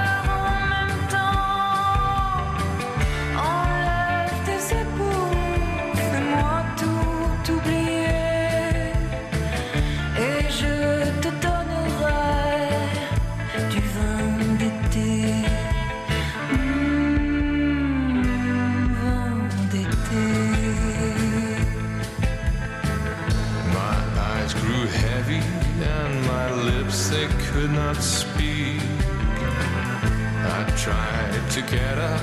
tried 30.84 31.50
to 31.50 31.62
get 31.62 31.96
up, 31.96 32.20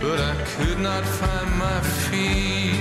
but 0.00 0.18
I 0.18 0.34
could 0.56 0.80
not 0.80 1.04
find 1.04 1.50
my 1.66 1.80
feet. 2.06 2.74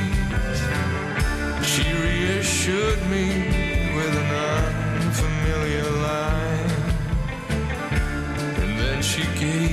She 1.71 1.85
reassured 2.07 3.01
me 3.13 3.25
with 3.97 4.13
an 4.23 4.31
unfamiliar 4.97 5.89
line, 6.07 6.71
and 8.61 8.71
then 8.79 8.99
she 9.03 9.21
gave 9.39 9.70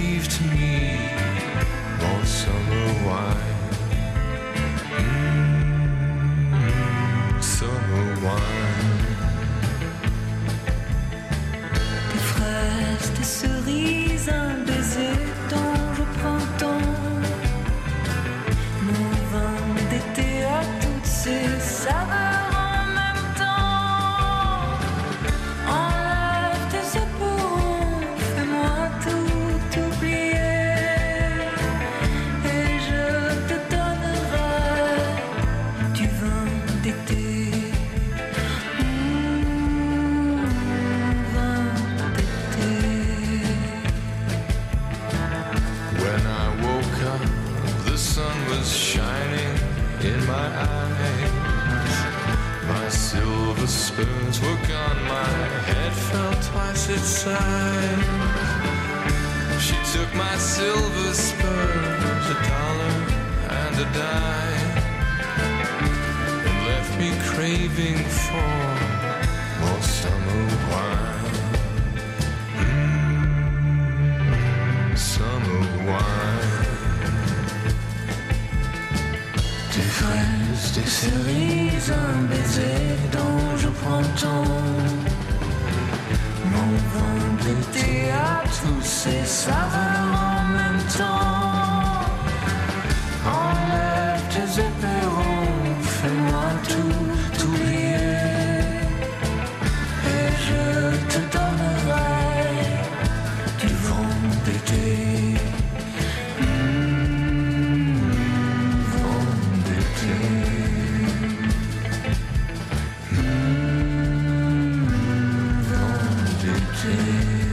Yeah. 117.08 117.47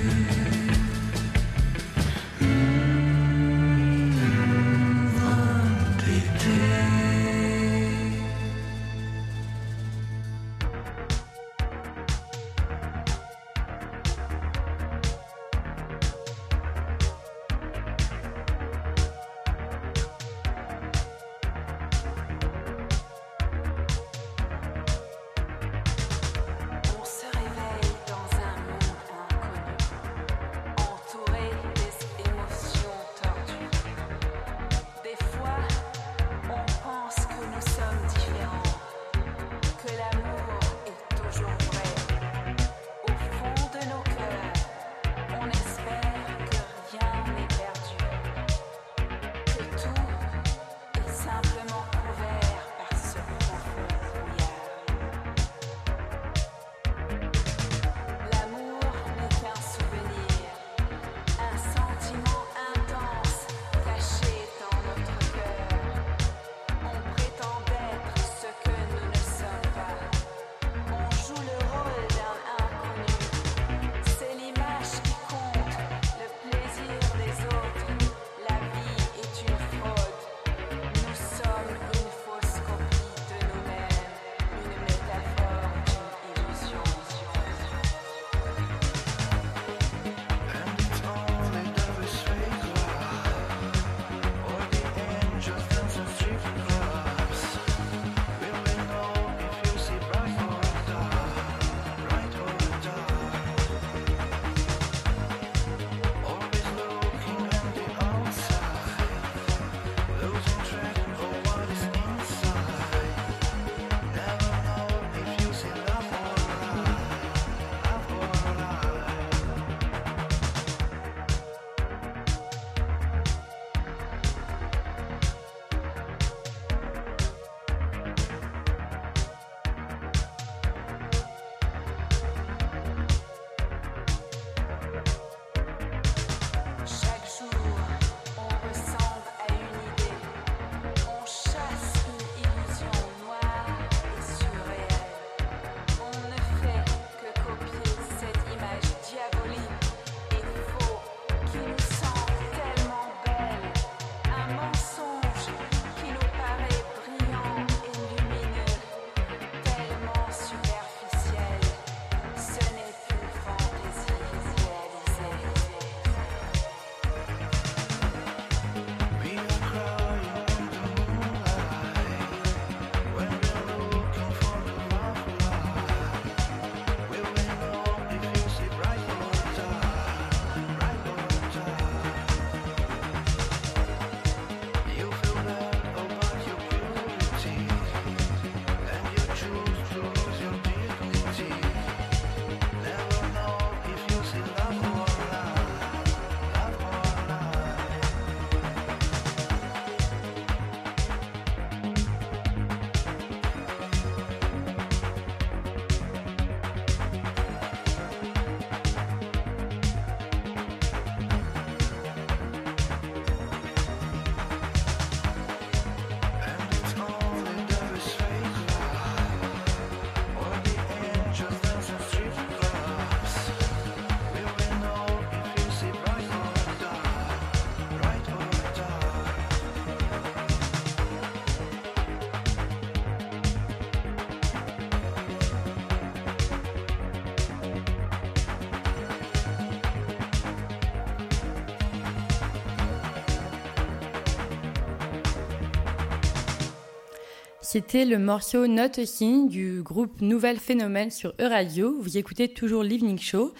C'était 247.75 248.05
le 248.05 248.19
morceau 248.19 248.67
Not 248.67 249.01
a 249.01 249.05
Thing 249.05 249.49
du 249.49 249.81
groupe 249.81 250.21
Nouvelle 250.21 250.59
Phénomène 250.59 251.11
sur 251.11 251.33
Euradio. 251.41 251.93
Vous 251.99 252.17
écoutez 252.17 252.47
toujours 252.47 252.83
l'Evening 252.83 253.19
Show. 253.19 253.53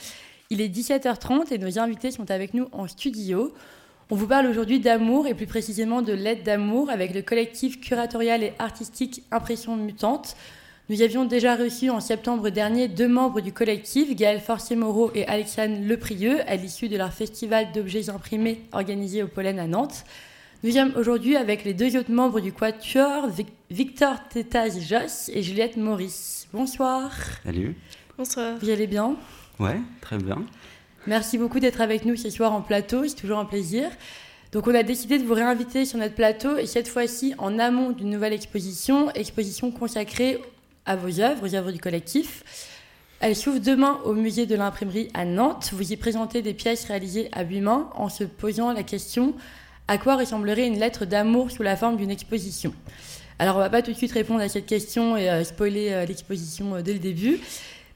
Il 0.49 0.62
est 0.62 0.69
17h30 0.69 1.54
et 1.54 1.58
nos 1.58 1.80
invités 1.80 2.12
sont 2.12 2.32
avec 2.32 2.54
nous 2.54 2.69
en 2.71 2.88
studio. 2.88 3.54
On 4.10 4.15
vous 4.15 4.28
parle 4.28 4.47
aujourd'hui 4.47 4.80
d'amour 4.80 5.28
et 5.28 5.34
plus 5.34 5.47
précisément 5.47 6.01
de 6.01 6.13
l'aide 6.13 6.43
d'amour 6.43 6.89
avec 6.89 7.13
le 7.13 7.23
collectif 7.23 7.82
curatorial 7.82 8.41
et 8.41 8.54
artistique 8.58 9.23
Impression 9.32 9.75
Mutante. 9.75 10.38
Nous 10.88 11.01
y 11.01 11.04
avions 11.04 11.25
déjà 11.25 11.58
reçu 11.58 11.89
en 11.89 11.99
septembre 11.99 12.51
dernier 12.51 12.88
deux 12.88 13.10
membres 13.10 13.41
du 13.41 13.51
collectif, 13.51 14.15
Gaël 14.15 14.39
Forcier-Moreau 14.39 15.12
et 15.13 15.28
Alexandre 15.28 15.75
Leprieux, 15.82 16.39
à 16.47 16.56
l'issue 16.56 16.88
de 16.88 16.95
leur 16.95 17.12
festival 17.12 17.73
d'objets 17.73 18.10
imprimés 18.10 18.62
organisé 18.71 19.23
au 19.23 19.28
Pollen 19.28 19.60
à 19.60 19.67
Nantes. 19.67 20.06
Nous 20.63 20.72
sommes 20.72 20.94
aujourd'hui 20.96 21.36
avec 21.36 21.63
les 21.63 21.74
deux 21.74 21.96
autres 21.98 22.12
membres 22.12 22.39
du 22.39 22.52
Quatuor, 22.52 23.30
Victor 23.70 24.15
Tétaz-Joss 24.30 25.30
et 25.30 25.44
Juliette 25.44 25.78
Maurice. 25.78 26.48
Bonsoir. 26.54 27.12
Salut. 27.44 27.76
Bonsoir. 28.18 28.58
Vous 28.62 28.70
allez 28.70 28.88
bien? 28.88 29.15
Ouais, 29.60 29.80
très 30.02 30.18
bien. 30.18 30.44
Merci 31.06 31.38
beaucoup 31.38 31.60
d'être 31.60 31.82
avec 31.82 32.06
nous 32.06 32.15
ce 32.15 32.30
soir 32.30 32.54
en 32.54 32.62
plateau, 32.62 33.08
c'est 33.08 33.15
toujours 33.15 33.38
un 33.38 33.46
plaisir. 33.46 33.89
Donc 34.54 34.65
on 34.68 34.74
a 34.74 34.82
décidé 34.82 35.20
de 35.20 35.24
vous 35.24 35.34
réinviter 35.34 35.86
sur 35.86 36.00
notre 36.00 36.15
plateau 36.15 36.58
et 36.58 36.65
cette 36.65 36.88
fois-ci 36.88 37.36
en 37.38 37.60
amont 37.60 37.91
d'une 37.91 38.10
nouvelle 38.10 38.34
exposition, 38.34 39.12
exposition 39.12 39.70
consacrée 39.72 40.41
à 40.86 40.96
vos 40.96 41.20
œuvres, 41.20 41.48
aux 41.48 41.54
œuvres 41.54 41.72
du 41.72 41.80
collectif. 41.80 42.44
Elle 43.20 43.36
s'ouvre 43.36 43.60
demain 43.60 44.00
au 44.06 44.13
musée 44.13 44.46
de 44.46 44.56
l'imprimerie 44.56 45.10
à 45.13 45.26
Nantes. 45.26 45.72
Vous 45.74 45.91
y 45.91 45.98
présentez 45.98 46.41
des 46.41 46.54
pièces 46.54 46.86
réalisées 46.86 47.30
à 47.34 47.44
huit 47.44 47.62
mains 47.62 47.89
en 47.96 48.10
se 48.10 48.24
posant 48.24 48.74
la 48.74 48.84
question 48.84 49.36
à 49.88 49.98
quoi 49.98 50.15
ressemblerait 50.15 50.67
une 50.67 50.80
lettre 50.80 51.06
d'amour 51.06 51.52
sous 51.52 51.63
la 51.63 51.76
forme 51.76 51.98
d'une 51.98 52.10
exposition 52.10 52.74
Alors, 53.38 53.56
on 53.56 53.60
va 53.60 53.69
pas 53.69 53.82
tout 53.82 53.91
de 53.91 53.98
suite 53.98 54.12
répondre 54.12 54.41
à 54.41 54.50
cette 54.50 54.65
question 54.65 55.15
et 55.15 55.30
euh, 55.30 55.43
spoiler 55.43 55.91
euh, 55.91 56.06
l'exposition 56.06 56.76
euh, 56.76 56.82
dès 56.82 56.93
le 56.93 57.00
début. 57.00 57.39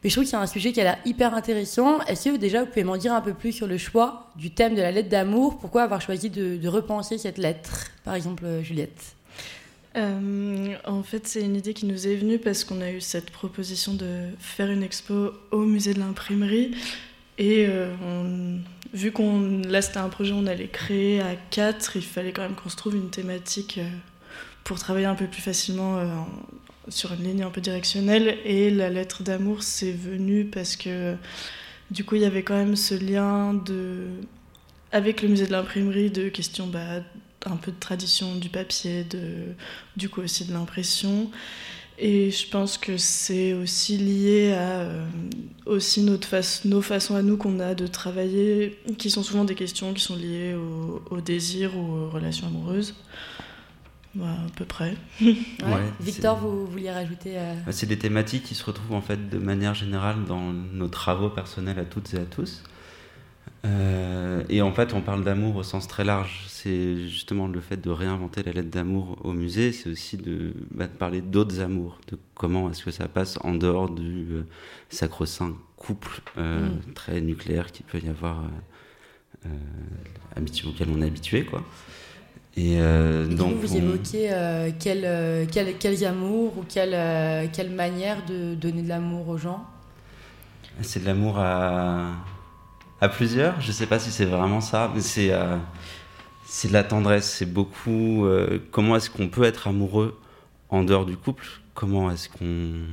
Mais 0.04 0.10
je 0.10 0.16
trouve 0.16 0.24
qu'il 0.24 0.34
y 0.34 0.36
a 0.36 0.42
un 0.42 0.48
sujet 0.48 0.72
qui 0.72 0.80
a 0.80 0.84
l'air 0.84 0.98
hyper 1.04 1.34
intéressant. 1.34 2.00
Est-ce 2.02 2.30
que 2.30 2.38
déjà 2.38 2.62
vous 2.62 2.68
pouvez 2.68 2.84
m'en 2.84 2.96
dire 2.96 3.14
un 3.14 3.22
peu 3.22 3.34
plus 3.34 3.52
sur 3.52 3.68
le 3.68 3.78
choix 3.78 4.32
du 4.36 4.52
thème 4.52 4.76
de 4.76 4.82
la 4.82 4.92
lettre 4.92 5.10
d'amour? 5.10 5.58
Pourquoi 5.58 5.82
avoir 5.82 6.00
choisi 6.00 6.30
de, 6.30 6.68
repenser 6.68 7.18
cette 7.18 7.38
lettre 7.38 7.88
Par 8.06 8.14
exemple, 8.14 8.46
Juliette? 8.62 9.16
En 9.96 11.04
fait, 11.04 11.28
c'est 11.28 11.42
une 11.42 11.58
idée 11.58 11.74
qui 11.74 11.86
nous 11.86 12.08
est 12.08 12.16
venue 12.16 12.40
parce 12.40 12.64
qu'on 12.64 12.80
a 12.80 12.90
eu 12.90 13.02
cette 13.02 13.32
proposition 13.32 13.94
de 13.94 14.28
faire 14.40 14.72
une 14.72 14.84
expo 14.84 15.32
au 15.52 15.66
musée 15.66 15.94
de 15.94 16.00
l'imprimerie. 16.00 16.72
Et 17.38 17.68
on, 18.02 18.60
vu 18.94 19.12
qu'on 19.12 19.62
là 19.68 19.82
c'était 19.82 19.98
un 19.98 20.10
projet 20.10 20.34
on 20.34 20.46
allait 20.48 20.68
créer 20.68 21.22
à 21.22 21.36
quatre, 21.36 21.96
il 21.96 22.04
fallait 22.04 22.32
quand 22.32 22.42
même 22.42 22.56
qu'on 22.56 22.70
se 22.70 22.76
trouve 22.76 22.96
une 22.96 23.10
thématique 23.10 23.78
euh, 23.78 23.90
pour 24.64 24.80
travailler 24.80 25.06
un 25.06 25.16
peu 25.16 25.28
plus 25.28 25.42
facilement 25.42 25.98
euh, 25.98 26.08
sur 26.88 27.14
une 27.14 27.24
ligne 27.24 27.44
un 27.44 27.50
peu 27.50 27.62
directionnelle. 27.62 28.38
Et 28.46 28.70
la 28.70 28.90
lettre 28.90 29.24
d'amour 29.24 29.64
c'est 29.64 29.92
venu 29.92 30.46
parce 30.46 30.76
que 30.76 31.16
du 31.92 32.04
coup 32.04 32.16
il 32.16 32.22
y 32.22 32.26
avait 32.26 32.44
quand 32.44 32.56
même 32.56 32.76
ce 32.76 32.96
lien 32.96 33.56
avec 34.92 35.22
le 35.22 35.28
musée 35.28 35.48
de 35.48 35.52
l'imprimerie 35.52 36.10
de 36.10 36.30
questions 36.30 36.68
bah, 36.68 37.02
un 37.46 37.56
peu 37.58 37.72
de 37.72 37.80
tradition 37.80 38.36
du 38.36 38.50
papier, 38.50 39.06
du 39.96 40.10
coup 40.10 40.22
aussi 40.22 40.46
de 40.46 40.54
l'impression. 40.54 41.30
Et 42.02 42.32
je 42.32 42.48
pense 42.48 42.78
que 42.78 42.96
c'est 42.98 43.54
aussi 43.54 43.98
lié 43.98 44.54
à 44.54 44.82
euh, 44.82 45.06
aussi 45.66 46.02
notre 46.02 46.28
face, 46.28 46.64
nos 46.64 46.82
façons 46.82 47.16
à 47.16 47.22
nous 47.22 47.36
qu'on 47.36 47.60
a 47.60 47.76
de 47.76 47.88
travailler, 47.88 48.80
qui 48.98 49.10
sont 49.10 49.22
souvent 49.22 49.44
des 49.44 49.56
questions 49.56 49.94
qui 49.94 50.02
sont 50.02 50.16
liées 50.16 50.54
au, 50.54 51.02
au 51.10 51.20
désir 51.20 51.78
ou 51.78 51.82
aux 51.82 52.10
relations 52.10 52.48
amoureuses. 52.48 52.96
Voilà, 54.16 54.34
à 54.34 54.50
peu 54.56 54.66
près. 54.66 54.96
Ouais. 55.22 55.36
Ouais, 55.62 55.94
Victor, 56.00 56.38
vous 56.38 56.66
vouliez 56.66 56.90
rajouter 56.92 57.38
euh... 57.38 57.54
C'est 57.72 57.86
des 57.86 58.00
thématiques 58.00 58.44
qui 58.44 58.56
se 58.56 58.64
retrouvent 58.64 58.94
en 58.94 59.02
fait 59.02 59.30
de 59.30 59.38
manière 59.38 59.74
générale 59.74 60.24
dans 60.26 60.54
nos 60.54 60.88
travaux 60.88 61.30
personnels 61.30 61.80
à 61.80 61.86
toutes 61.86 62.14
et 62.14 62.18
à 62.18 62.26
tous. 62.26 62.64
Euh, 63.66 64.44
et 64.50 64.62
en 64.62 64.72
fait, 64.72 64.94
on 64.94 65.02
parle 65.02 65.24
d'amour 65.24 65.58
au 65.58 65.64
sens 65.64 65.88
très 65.88 66.06
large. 66.06 66.46
C'est 66.48 67.08
justement 67.08 67.48
le 67.48 67.60
fait 67.60 67.78
de 67.78 67.90
réinventer 67.90 68.44
la 68.44 68.54
lettre 68.54 68.70
d'amour 68.70 69.18
au 69.24 69.34
musée, 69.34 69.72
c'est 69.72 69.90
aussi 69.90 70.18
de, 70.18 70.54
bah, 70.72 70.88
de 70.88 70.94
parler 70.94 71.22
d'autres 71.22 71.60
amours, 71.60 72.00
de 72.10 72.18
comment 72.36 72.70
est-ce 72.70 72.84
que 72.84 72.92
ça 72.92 73.08
passe 73.08 73.38
en 73.44 73.54
dehors 73.54 73.90
du 73.90 74.28
euh, 74.32 74.44
sacro-saint 74.90 75.56
couple 75.76 76.22
euh, 76.38 76.68
mm. 76.68 76.94
très 76.94 77.22
nucléaire 77.22 77.72
qu'il 77.72 77.86
peut 77.86 78.00
y 78.00 78.10
avoir, 78.10 78.44
euh, 79.46 79.50
auquel 80.66 80.88
on 80.96 81.02
est 81.02 81.08
habitué, 81.08 81.44
quoi. 81.44 81.64
Et, 82.58 82.74
et 82.74 83.36
donc, 83.36 83.56
vous, 83.56 83.68
vous 83.68 83.78
évoquez 83.78 84.32
quel, 84.80 85.48
quel, 85.50 85.78
quels 85.78 86.04
amours 86.04 86.58
ou 86.58 86.66
quelle, 86.68 87.50
quelle 87.52 87.70
manière 87.70 88.26
de 88.26 88.54
donner 88.56 88.82
de 88.82 88.90
l'amour 88.90 89.30
aux 89.30 89.38
gens? 89.38 89.66
C'est 90.82 91.00
de 91.00 91.06
l'amour 91.06 91.38
à 91.38 92.16
à 93.02 93.10
plusieurs. 93.10 93.60
Je 93.62 93.72
sais 93.72 93.86
pas 93.88 94.00
si 94.00 94.12
c'est 94.12 94.26
vraiment 94.26 94.62
ça, 94.62 94.92
mais 94.94 95.02
c'est 95.02 95.32
euh, 95.32 95.58
c'est 96.46 96.68
de 96.68 96.74
la 96.74 96.84
tendresse. 96.84 97.30
C'est 97.30 97.46
beaucoup. 97.52 98.26
Euh, 98.26 98.60
comment 98.72 98.96
est-ce 98.96 99.10
qu'on 99.10 99.28
peut 99.30 99.44
être 99.44 99.68
amoureux 99.68 100.20
en 100.70 100.84
dehors 100.84 101.06
du 101.06 101.18
couple? 101.18 101.46
Comment 101.74 102.12
est-ce 102.12 102.30
qu'on 102.30 102.86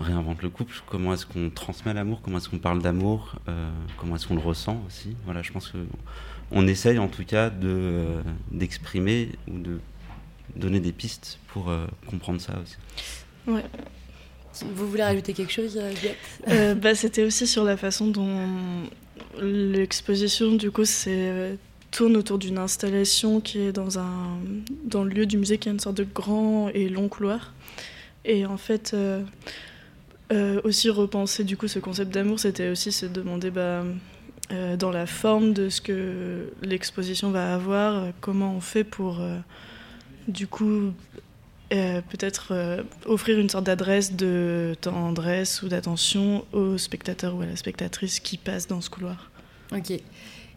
réinvente 0.00 0.42
le 0.42 0.50
couple? 0.50 0.74
Comment 0.86 1.14
est-ce 1.14 1.26
qu'on 1.26 1.50
transmet 1.50 1.94
l'amour? 1.94 2.20
Comment 2.22 2.38
est-ce 2.38 2.48
qu'on 2.48 2.58
parle 2.58 2.82
d'amour? 2.82 3.36
Euh, 3.48 3.70
Comment 3.98 4.16
est-ce 4.16 4.28
qu'on 4.28 4.34
le 4.36 4.40
ressent 4.40 4.82
aussi? 4.86 5.16
Voilà, 5.24 5.42
je 5.42 5.52
pense 5.52 5.68
que 5.68 5.78
on 6.52 6.66
essaye 6.68 6.98
en 6.98 7.08
tout 7.08 7.24
cas 7.24 7.50
de 7.50 7.68
euh, 7.68 8.22
d'exprimer 8.52 9.30
ou 9.48 9.58
de 9.58 9.80
donner 10.54 10.78
des 10.80 10.92
pistes 10.92 11.38
pour 11.48 11.70
euh, 11.70 11.86
comprendre 12.06 12.40
ça 12.40 12.54
aussi. 12.62 12.76
Ouais. 13.46 13.64
Vous 14.74 14.88
voulez 14.88 15.02
rajouter 15.02 15.32
quelque 15.34 15.52
chose, 15.52 15.72
Juliette? 15.96 16.16
Euh, 16.48 16.74
bah, 16.74 16.94
C'était 16.94 17.24
aussi 17.24 17.46
sur 17.46 17.64
la 17.64 17.76
façon 17.76 18.06
dont 18.06 18.38
l'exposition, 19.40 20.54
du 20.54 20.70
coup, 20.70 20.84
c'est 20.84 21.58
tourne 21.90 22.16
autour 22.16 22.38
d'une 22.38 22.58
installation 22.58 23.40
qui 23.40 23.58
est 23.58 23.72
dans, 23.72 23.98
un, 23.98 24.38
dans 24.84 25.02
le 25.02 25.10
lieu 25.10 25.24
du 25.24 25.38
musée 25.38 25.56
qui 25.56 25.68
est 25.68 25.72
une 25.72 25.80
sorte 25.80 25.96
de 25.96 26.04
grand 26.04 26.68
et 26.68 26.88
long 26.88 27.08
couloir. 27.08 27.54
Et 28.26 28.44
en 28.44 28.58
fait, 28.58 28.92
euh, 28.92 29.22
euh, 30.32 30.60
aussi 30.64 30.90
repenser 30.90 31.44
du 31.44 31.56
coup 31.56 31.68
ce 31.68 31.78
concept 31.78 32.12
d'amour, 32.12 32.40
c'était 32.40 32.68
aussi 32.68 32.92
se 32.92 33.06
demander 33.06 33.50
bah, 33.50 33.84
euh, 34.52 34.76
dans 34.76 34.90
la 34.90 35.06
forme 35.06 35.52
de 35.52 35.68
ce 35.68 35.80
que 35.80 36.52
l'exposition 36.62 37.30
va 37.30 37.54
avoir, 37.54 38.08
comment 38.20 38.54
on 38.54 38.60
fait 38.60 38.84
pour 38.84 39.20
du 40.28 40.46
coup 40.46 40.92
euh, 41.72 42.00
peut-être 42.00 42.48
euh, 42.52 42.82
offrir 43.06 43.38
une 43.38 43.48
sorte 43.48 43.64
d'adresse 43.64 44.12
de 44.12 44.76
tendresse 44.80 45.62
ou 45.62 45.68
d'attention 45.68 46.44
au 46.52 46.78
spectateur 46.78 47.34
ou 47.34 47.42
à 47.42 47.46
la 47.46 47.56
spectatrice 47.56 48.20
qui 48.20 48.38
passe 48.38 48.66
dans 48.66 48.80
ce 48.80 48.90
couloir. 48.90 49.30
Ok. 49.72 49.92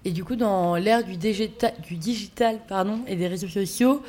Et 0.05 0.12
du 0.12 0.24
coup, 0.24 0.36
dans 0.36 0.76
l'ère 0.76 1.03
du, 1.03 1.18
du, 1.18 1.95
digital 1.95 2.60
pardon, 2.68 3.01
et 3.07 3.16
des 3.16 3.28
réseaux 3.28 3.47
sociaux, 3.47 4.03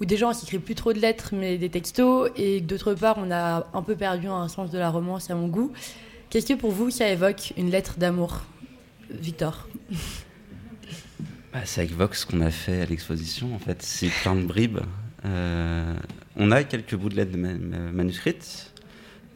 où 0.00 0.04
des 0.04 0.16
gens 0.16 0.32
s'écrivent 0.32 0.60
plus 0.60 0.74
trop 0.74 0.92
de 0.92 0.98
lettres 0.98 1.30
mais 1.32 1.56
des 1.56 1.70
textos, 1.70 2.30
et 2.36 2.60
d'autre 2.60 2.94
part, 2.94 3.16
on 3.18 3.30
a 3.30 3.66
un 3.72 3.82
peu 3.82 3.94
perdu 3.94 4.26
un 4.26 4.48
sens 4.48 4.70
de 4.70 4.78
la 4.78 4.90
romance 4.90 5.30
à 5.30 5.34
mon 5.34 5.46
goût, 5.46 5.72
qu'est-ce 6.28 6.46
que 6.46 6.54
pour 6.54 6.72
vous 6.72 6.90
ça 6.90 7.08
évoque 7.08 7.52
une 7.56 7.70
lettre 7.70 7.94
d'amour 7.98 8.42
Victor? 9.08 9.68
Bah, 11.52 11.64
Ça 11.64 11.82
évoque 11.82 12.14
ce 12.14 12.26
qu'on 12.26 12.40
a 12.40 12.50
fait 12.50 12.82
à 12.82 12.86
l'exposition, 12.86 13.54
en 13.54 13.58
fait. 13.58 13.82
C'est 13.82 14.08
plein 14.08 14.36
de 14.36 14.44
bribes. 14.44 14.80
Euh, 15.24 15.94
on 16.40 16.50
a 16.50 16.64
quelques 16.64 16.94
bouts 16.94 17.10
de 17.10 17.16
lettres 17.16 17.36
manuscrites, 17.36 18.72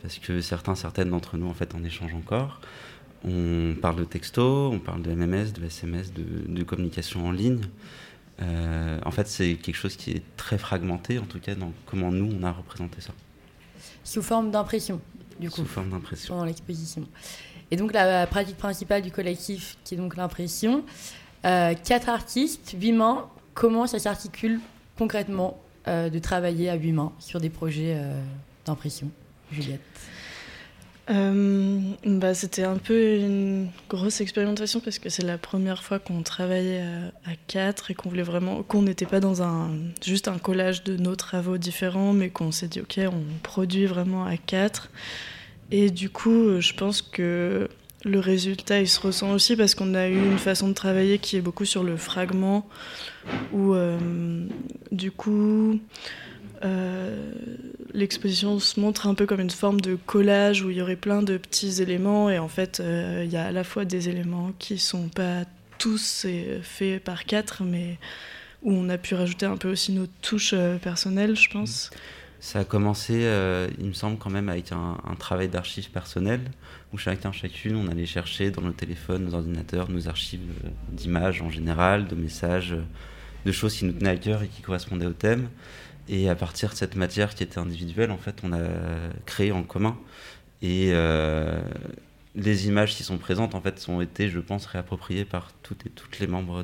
parce 0.02 0.18
que 0.18 0.40
certains, 0.40 0.74
certaines 0.74 1.10
d'entre 1.10 1.36
nous, 1.36 1.46
en 1.46 1.54
fait, 1.54 1.74
en 1.74 1.84
échangent 1.84 2.14
encore. 2.14 2.60
On 3.26 3.74
parle 3.80 3.96
de 3.96 4.04
texto, 4.04 4.70
on 4.72 4.78
parle 4.78 5.02
de 5.02 5.14
MMS, 5.14 5.52
de 5.52 5.64
SMS, 5.64 6.12
de, 6.12 6.24
de 6.46 6.62
communication 6.62 7.26
en 7.26 7.30
ligne. 7.30 7.60
Euh, 8.42 8.98
en 9.04 9.10
fait, 9.10 9.28
c'est 9.28 9.54
quelque 9.54 9.76
chose 9.76 9.96
qui 9.96 10.12
est 10.12 10.22
très 10.36 10.58
fragmenté, 10.58 11.18
en 11.18 11.24
tout 11.24 11.40
cas, 11.40 11.54
dans 11.54 11.72
comment 11.86 12.10
nous, 12.10 12.36
on 12.38 12.42
a 12.42 12.50
représenté 12.50 13.00
ça. 13.00 13.12
Sous 14.02 14.22
forme 14.22 14.50
d'impression, 14.50 15.00
du 15.38 15.50
coup. 15.50 15.56
Sous 15.56 15.66
forme 15.66 15.90
d'impression. 15.90 16.34
Pendant 16.34 16.46
l'exposition. 16.46 17.06
Et 17.70 17.76
donc, 17.76 17.92
la 17.92 18.26
pratique 18.26 18.56
principale 18.56 19.02
du 19.02 19.10
collectif, 19.10 19.76
qui 19.84 19.94
est 19.94 19.98
donc 19.98 20.16
l'impression. 20.16 20.84
Euh, 21.44 21.74
quatre 21.74 22.08
artistes, 22.08 22.74
huit 22.78 22.92
mains. 22.92 23.28
Comment 23.52 23.86
ça 23.86 23.98
s'articule 23.98 24.60
concrètement 24.96 25.63
euh, 25.86 26.08
de 26.08 26.18
travailler 26.18 26.70
à 26.70 26.74
huit 26.74 26.92
mains 26.92 27.12
sur 27.18 27.40
des 27.40 27.50
projets 27.50 27.94
euh, 27.96 28.18
d'impression 28.64 29.10
Juliette 29.52 29.80
euh, 31.10 31.78
bah, 32.06 32.32
C'était 32.32 32.64
un 32.64 32.78
peu 32.78 33.16
une 33.16 33.68
grosse 33.90 34.22
expérimentation 34.22 34.80
parce 34.80 34.98
que 34.98 35.10
c'est 35.10 35.24
la 35.24 35.36
première 35.36 35.82
fois 35.82 35.98
qu'on 35.98 36.22
travaillait 36.22 36.80
à, 36.80 37.30
à 37.30 37.34
quatre 37.48 37.90
et 37.90 37.94
qu'on 37.94 38.08
voulait 38.08 38.22
vraiment 38.22 38.62
qu'on 38.62 38.82
n'était 38.82 39.04
pas 39.04 39.20
dans 39.20 39.42
un 39.42 39.72
juste 40.02 40.28
un 40.28 40.38
collage 40.38 40.84
de 40.84 40.96
nos 40.96 41.16
travaux 41.16 41.58
différents, 41.58 42.14
mais 42.14 42.30
qu'on 42.30 42.50
s'est 42.50 42.68
dit 42.68 42.80
ok, 42.80 43.00
on 43.06 43.22
produit 43.42 43.84
vraiment 43.84 44.24
à 44.24 44.38
quatre. 44.38 44.90
Et 45.70 45.90
du 45.90 46.08
coup, 46.08 46.60
je 46.60 46.72
pense 46.72 47.02
que 47.02 47.68
le 48.04 48.20
résultat, 48.20 48.80
il 48.80 48.88
se 48.88 49.00
ressent 49.00 49.32
aussi 49.32 49.56
parce 49.56 49.74
qu'on 49.74 49.94
a 49.94 50.08
eu 50.08 50.16
une 50.16 50.38
façon 50.38 50.68
de 50.68 50.74
travailler 50.74 51.18
qui 51.18 51.36
est 51.36 51.40
beaucoup 51.40 51.64
sur 51.64 51.82
le 51.82 51.96
fragment, 51.96 52.68
où 53.52 53.74
euh, 53.74 53.98
du 54.92 55.10
coup, 55.10 55.80
euh, 56.62 57.32
l'exposition 57.94 58.58
se 58.58 58.78
montre 58.78 59.06
un 59.06 59.14
peu 59.14 59.26
comme 59.26 59.40
une 59.40 59.50
forme 59.50 59.80
de 59.80 59.94
collage 59.94 60.62
où 60.62 60.70
il 60.70 60.76
y 60.76 60.82
aurait 60.82 60.96
plein 60.96 61.22
de 61.22 61.38
petits 61.38 61.80
éléments 61.82 62.30
et 62.30 62.38
en 62.38 62.48
fait 62.48 62.80
euh, 62.80 63.22
il 63.24 63.32
y 63.32 63.36
a 63.36 63.46
à 63.46 63.52
la 63.52 63.64
fois 63.64 63.84
des 63.84 64.08
éléments 64.08 64.52
qui 64.58 64.78
sont 64.78 65.08
pas 65.08 65.44
tous 65.78 66.26
faits 66.62 67.02
par 67.02 67.24
quatre 67.24 67.62
mais 67.64 67.98
où 68.62 68.72
on 68.72 68.88
a 68.88 68.96
pu 68.96 69.14
rajouter 69.14 69.44
un 69.44 69.56
peu 69.56 69.70
aussi 69.70 69.92
nos 69.92 70.06
touches 70.22 70.54
personnelles 70.80 71.36
je 71.36 71.50
pense. 71.50 71.90
Ça 72.44 72.58
a 72.58 72.64
commencé, 72.64 73.24
euh, 73.24 73.68
il 73.78 73.86
me 73.86 73.94
semble, 73.94 74.18
quand 74.18 74.28
même 74.28 74.50
avec 74.50 74.70
un, 74.70 74.98
travail 75.18 75.48
d'archives 75.48 75.88
personnelles, 75.88 76.50
où 76.92 76.98
chacun, 76.98 77.32
chacune, 77.32 77.74
on 77.74 77.88
allait 77.88 78.04
chercher 78.04 78.50
dans 78.50 78.60
nos 78.60 78.72
téléphones, 78.72 79.24
nos 79.24 79.34
ordinateurs, 79.34 79.88
nos 79.88 80.08
archives 80.10 80.42
euh, 80.62 80.68
d'images 80.92 81.40
en 81.40 81.48
général, 81.48 82.06
de 82.06 82.14
messages, 82.14 82.72
euh, 82.72 82.84
de 83.46 83.50
choses 83.50 83.74
qui 83.74 83.86
nous 83.86 83.94
tenaient 83.94 84.10
à 84.10 84.16
cœur 84.18 84.42
et 84.42 84.48
qui 84.48 84.60
correspondaient 84.60 85.06
au 85.06 85.14
thème. 85.14 85.48
Et 86.10 86.28
à 86.28 86.34
partir 86.34 86.68
de 86.68 86.74
cette 86.74 86.96
matière 86.96 87.34
qui 87.34 87.44
était 87.44 87.56
individuelle, 87.56 88.10
en 88.10 88.18
fait, 88.18 88.36
on 88.42 88.52
a 88.52 88.60
créé 89.24 89.50
en 89.50 89.62
commun. 89.62 89.96
Et 90.60 90.92
les 92.34 92.68
images 92.68 92.94
qui 92.94 93.04
sont 93.04 93.16
présentes, 93.16 93.54
en 93.54 93.62
fait, 93.62 93.86
ont 93.88 94.02
été, 94.02 94.28
je 94.28 94.40
pense, 94.40 94.66
réappropriées 94.66 95.24
par 95.24 95.50
toutes 95.62 95.86
et 95.86 95.88
toutes 95.88 96.18
les 96.18 96.26
membres 96.26 96.62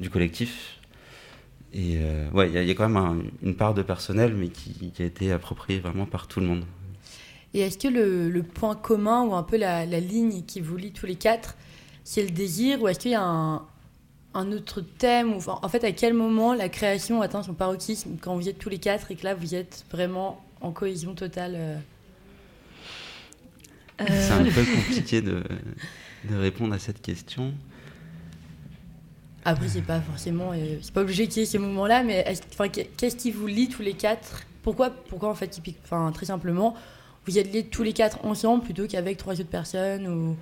du 0.00 0.10
collectif. 0.10 0.80
Et 1.76 1.98
euh, 1.98 2.30
ouais, 2.30 2.48
il 2.48 2.54
y, 2.54 2.58
a- 2.58 2.62
il 2.62 2.68
y 2.68 2.70
a 2.70 2.74
quand 2.74 2.88
même 2.88 2.96
un- 2.96 3.18
une 3.42 3.56
part 3.56 3.74
de 3.74 3.82
personnel, 3.82 4.32
mais 4.34 4.48
qui, 4.48 4.92
qui 4.92 5.02
a 5.02 5.04
été 5.06 5.32
appropriée 5.32 5.80
vraiment 5.80 6.06
par 6.06 6.28
tout 6.28 6.38
le 6.40 6.46
monde. 6.46 6.64
Et 7.52 7.60
est-ce 7.60 7.78
que 7.78 7.88
le, 7.88 8.30
le 8.30 8.42
point 8.42 8.74
commun 8.76 9.22
ou 9.24 9.34
un 9.34 9.42
peu 9.42 9.56
la, 9.56 9.84
la 9.86 10.00
ligne 10.00 10.42
qui 10.44 10.60
vous 10.60 10.76
lie 10.76 10.92
tous 10.92 11.06
les 11.06 11.16
quatre, 11.16 11.56
c'est 12.04 12.22
le 12.22 12.30
désir 12.30 12.80
ou 12.82 12.88
est-ce 12.88 12.98
qu'il 13.00 13.10
y 13.12 13.16
a 13.16 13.22
un, 13.24 13.62
un 14.34 14.52
autre 14.52 14.80
thème 14.82 15.34
ou, 15.34 15.40
En 15.48 15.68
fait, 15.68 15.82
à 15.84 15.92
quel 15.92 16.14
moment 16.14 16.54
la 16.54 16.68
création 16.68 17.22
atteint 17.22 17.42
son 17.42 17.54
paroxysme 17.54 18.16
quand 18.20 18.34
vous 18.36 18.48
êtes 18.48 18.58
tous 18.58 18.68
les 18.68 18.78
quatre 18.78 19.10
et 19.10 19.16
que 19.16 19.24
là 19.24 19.34
vous 19.34 19.54
êtes 19.54 19.84
vraiment 19.90 20.44
en 20.60 20.70
cohésion 20.72 21.14
totale 21.14 21.54
euh 21.56 21.76
C'est 23.98 24.32
un 24.32 24.44
peu 24.44 24.64
compliqué 24.76 25.20
de, 25.22 25.42
de 26.30 26.36
répondre 26.36 26.74
à 26.74 26.78
cette 26.78 27.00
question. 27.00 27.52
Après, 29.44 29.68
c'est 29.68 29.82
pas 29.82 30.00
forcément, 30.00 30.52
euh, 30.54 30.76
c'est 30.80 30.92
pas 30.92 31.02
obligé 31.02 31.26
qu'il 31.28 31.40
y 31.40 31.42
ait 31.42 31.46
ces 31.46 31.58
moments-là, 31.58 32.02
mais 32.02 32.24
qu'est-ce 32.96 33.16
qui 33.16 33.30
vous 33.30 33.46
lie 33.46 33.68
tous 33.68 33.82
les 33.82 33.92
quatre? 33.92 34.42
Pourquoi, 34.62 34.90
pourquoi 34.90 35.28
en 35.28 35.34
fait, 35.34 35.48
typique, 35.48 35.76
enfin, 35.84 36.10
très 36.12 36.26
simplement, 36.26 36.74
vous 37.26 37.38
êtes 37.38 37.52
liés 37.52 37.64
tous 37.64 37.82
les 37.82 37.92
quatre 37.92 38.24
ensemble 38.24 38.64
plutôt 38.64 38.86
qu'avec 38.86 39.18
trois 39.18 39.34
autres 39.34 39.50
personnes 39.50 40.06
ou 40.06 40.36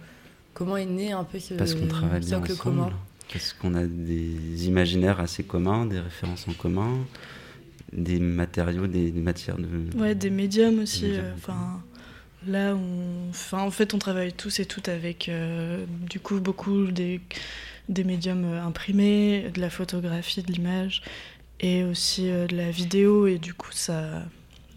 comment 0.55 0.77
est 0.77 0.87
né 0.87 1.11
un 1.13 1.25
peu 1.25 1.41
ce 1.41 1.55
Parce 1.55 1.75
qu'on 1.75 1.89
travaille 1.89 2.21
bien 2.21 2.39
socle 2.39 2.53
ensemble. 2.53 2.77
commun? 2.77 2.91
Parce 3.33 3.53
qu'on 3.55 3.75
a 3.75 3.85
des 3.85 4.67
imaginaires 4.67 5.19
assez 5.19 5.43
communs, 5.43 5.87
des 5.87 5.99
références 5.99 6.47
en 6.49 6.53
commun, 6.53 6.99
des 7.93 8.21
matériaux, 8.21 8.87
des, 8.87 9.11
des 9.11 9.21
matières 9.21 9.57
de. 9.57 9.67
Ouais, 9.99 10.15
des 10.15 10.31
médiums 10.31 10.81
aussi. 10.81 11.07
Euh, 11.07 11.33
Enfin, 11.37 11.81
là, 12.47 12.75
on, 12.77 13.31
enfin, 13.31 13.61
en 13.63 13.71
fait, 13.71 13.95
on 13.95 13.99
travaille 13.99 14.33
tous 14.33 14.61
et 14.61 14.67
toutes 14.67 14.89
avec, 14.89 15.29
euh, 15.29 15.85
du 16.09 16.21
coup, 16.21 16.39
beaucoup 16.41 16.87
des, 16.87 17.21
des 17.93 18.05
médiums 18.05 18.45
euh, 18.45 18.63
imprimés, 18.63 19.51
de 19.55 19.61
la 19.61 19.71
photographie, 19.71 20.43
de 20.43 20.53
l'image, 20.53 21.03
et 21.61 21.85
aussi 21.85 22.31
euh, 22.31 22.47
de 22.47 22.57
la 22.57 22.71
vidéo. 22.71 23.27
Et 23.27 23.39
du 23.39 23.55
coup, 23.55 23.71
ça, 23.73 24.23